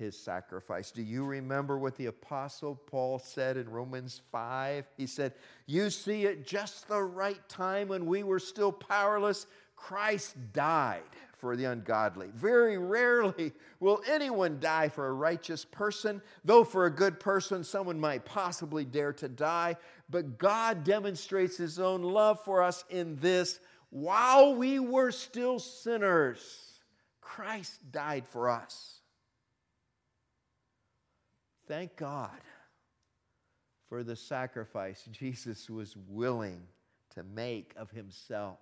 his 0.00 0.18
sacrifice. 0.18 0.90
Do 0.90 1.02
you 1.02 1.24
remember 1.24 1.78
what 1.78 1.94
the 1.96 2.06
Apostle 2.06 2.74
Paul 2.74 3.20
said 3.20 3.56
in 3.56 3.70
Romans 3.70 4.20
5? 4.32 4.84
He 4.96 5.06
said, 5.06 5.34
You 5.66 5.90
see, 5.90 6.26
at 6.26 6.44
just 6.44 6.88
the 6.88 7.00
right 7.00 7.48
time 7.48 7.86
when 7.86 8.06
we 8.06 8.24
were 8.24 8.40
still 8.40 8.72
powerless, 8.72 9.46
Christ 9.76 10.34
died 10.52 11.02
for 11.38 11.54
the 11.54 11.66
ungodly. 11.66 12.30
Very 12.34 12.76
rarely 12.76 13.52
will 13.78 14.02
anyone 14.08 14.58
die 14.58 14.88
for 14.88 15.06
a 15.06 15.12
righteous 15.12 15.64
person, 15.64 16.20
though 16.44 16.64
for 16.64 16.86
a 16.86 16.90
good 16.90 17.20
person, 17.20 17.62
someone 17.62 18.00
might 18.00 18.24
possibly 18.24 18.84
dare 18.84 19.12
to 19.12 19.28
die. 19.28 19.76
But 20.10 20.38
God 20.38 20.82
demonstrates 20.82 21.56
his 21.56 21.78
own 21.78 22.02
love 22.02 22.42
for 22.44 22.62
us 22.62 22.84
in 22.90 23.16
this 23.20 23.60
while 23.90 24.54
we 24.54 24.78
were 24.78 25.10
still 25.10 25.58
sinners, 25.58 26.80
Christ 27.20 27.80
died 27.90 28.26
for 28.28 28.48
us. 28.48 28.99
Thank 31.70 31.94
God 31.94 32.40
for 33.88 34.02
the 34.02 34.16
sacrifice 34.16 35.04
Jesus 35.12 35.70
was 35.70 35.94
willing 36.08 36.62
to 37.14 37.22
make 37.22 37.74
of 37.76 37.92
himself 37.92 38.58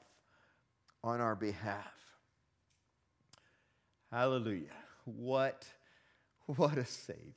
on 1.03 1.23
our 1.23 1.35
behalf. 1.35 1.95
Hallelujah. 4.13 4.77
What, 5.07 5.65
what 6.45 6.77
a 6.77 6.85
Savior. 6.85 7.33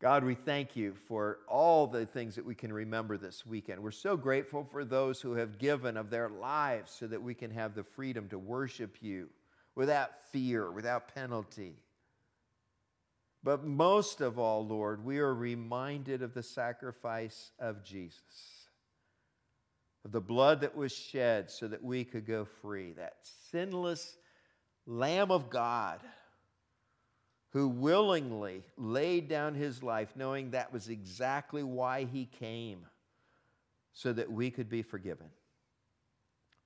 God, 0.00 0.24
we 0.24 0.36
thank 0.36 0.74
you 0.74 0.94
for 1.06 1.40
all 1.46 1.86
the 1.86 2.06
things 2.06 2.36
that 2.36 2.46
we 2.46 2.54
can 2.54 2.72
remember 2.72 3.18
this 3.18 3.44
weekend. 3.44 3.82
We're 3.82 3.90
so 3.90 4.16
grateful 4.16 4.66
for 4.72 4.86
those 4.86 5.20
who 5.20 5.34
have 5.34 5.58
given 5.58 5.98
of 5.98 6.08
their 6.08 6.30
lives 6.30 6.92
so 6.98 7.06
that 7.08 7.22
we 7.22 7.34
can 7.34 7.50
have 7.50 7.74
the 7.74 7.84
freedom 7.84 8.26
to 8.30 8.38
worship 8.38 8.96
you 9.02 9.28
without 9.74 10.12
fear, 10.32 10.72
without 10.72 11.14
penalty. 11.14 11.76
But 13.44 13.62
most 13.62 14.22
of 14.22 14.38
all, 14.38 14.66
Lord, 14.66 15.04
we 15.04 15.18
are 15.18 15.34
reminded 15.34 16.22
of 16.22 16.32
the 16.32 16.42
sacrifice 16.42 17.52
of 17.58 17.84
Jesus, 17.84 18.68
of 20.02 20.12
the 20.12 20.20
blood 20.20 20.62
that 20.62 20.74
was 20.74 20.92
shed 20.92 21.50
so 21.50 21.68
that 21.68 21.84
we 21.84 22.04
could 22.04 22.26
go 22.26 22.46
free, 22.62 22.92
that 22.92 23.16
sinless 23.50 24.16
Lamb 24.86 25.30
of 25.30 25.50
God 25.50 26.00
who 27.50 27.68
willingly 27.68 28.64
laid 28.78 29.28
down 29.28 29.54
his 29.54 29.82
life, 29.82 30.08
knowing 30.16 30.50
that 30.50 30.72
was 30.72 30.88
exactly 30.88 31.62
why 31.62 32.04
he 32.04 32.24
came, 32.24 32.86
so 33.92 34.12
that 34.12 34.32
we 34.32 34.50
could 34.50 34.70
be 34.70 34.82
forgiven. 34.82 35.28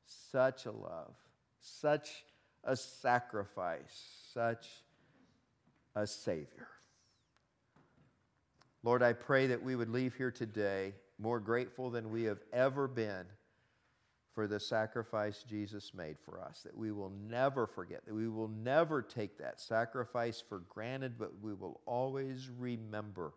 Such 0.07 0.65
a 0.65 0.71
love, 0.71 1.15
such 1.61 2.25
a 2.65 2.77
sacrifice, 2.77 4.03
such 4.33 4.67
a 5.95 6.07
Savior. 6.07 6.69
Lord, 8.83 9.03
I 9.03 9.13
pray 9.13 9.49
that 9.49 9.63
we 9.63 9.77
would 9.77 9.91
leave 9.91 10.15
here 10.15 10.31
today 10.31 10.95
more 11.19 11.41
grateful 11.41 11.91
than 11.91 12.11
we 12.11 12.25
have 12.25 12.41
ever 12.53 12.87
been 12.87 13.27
for 14.35 14.47
the 14.47 14.61
sacrifice 14.61 15.43
Jesus 15.43 15.93
made 15.93 16.17
for 16.25 16.41
us, 16.41 16.61
that 16.63 16.77
we 16.77 16.93
will 16.93 17.11
never 17.29 17.67
forget, 17.67 18.07
that 18.07 18.15
we 18.15 18.29
will 18.29 18.47
never 18.47 19.03
take 19.03 19.37
that 19.39 19.61
sacrifice 19.61 20.41
for 20.41 20.61
granted, 20.69 21.19
but 21.19 21.33
we 21.43 21.55
will 21.55 21.81
always 21.87 22.49
remember 22.57 23.33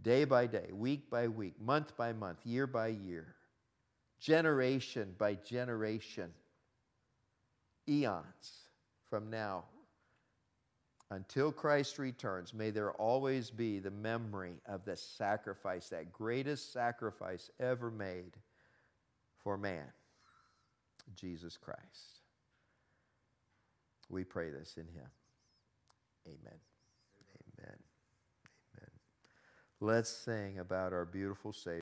day 0.00 0.24
by 0.24 0.46
day, 0.46 0.70
week 0.72 1.10
by 1.10 1.28
week, 1.28 1.60
month 1.60 1.94
by 1.94 2.14
month, 2.14 2.38
year 2.46 2.66
by 2.66 2.88
year, 2.88 3.34
generation 4.18 5.14
by 5.18 5.34
generation, 5.34 6.30
eons 7.86 8.68
from 9.10 9.28
now 9.28 9.64
until 11.10 11.50
Christ 11.50 11.98
returns, 11.98 12.54
may 12.54 12.70
there 12.70 12.92
always 12.92 13.50
be 13.50 13.78
the 13.78 13.90
memory 13.90 14.60
of 14.66 14.84
the 14.84 14.96
sacrifice, 14.96 15.88
that 15.88 16.12
greatest 16.12 16.72
sacrifice 16.72 17.50
ever 17.58 17.90
made 17.90 18.36
for 19.42 19.56
man, 19.56 19.86
Jesus 21.16 21.56
Christ. 21.56 22.20
We 24.08 24.24
pray 24.24 24.50
this 24.50 24.74
in 24.76 24.86
Him. 24.86 25.08
Amen. 26.26 26.58
Amen. 27.58 27.76
Amen. 28.76 28.90
Let's 29.80 30.10
sing 30.10 30.58
about 30.58 30.92
our 30.92 31.04
beautiful 31.04 31.52
Savior. 31.52 31.78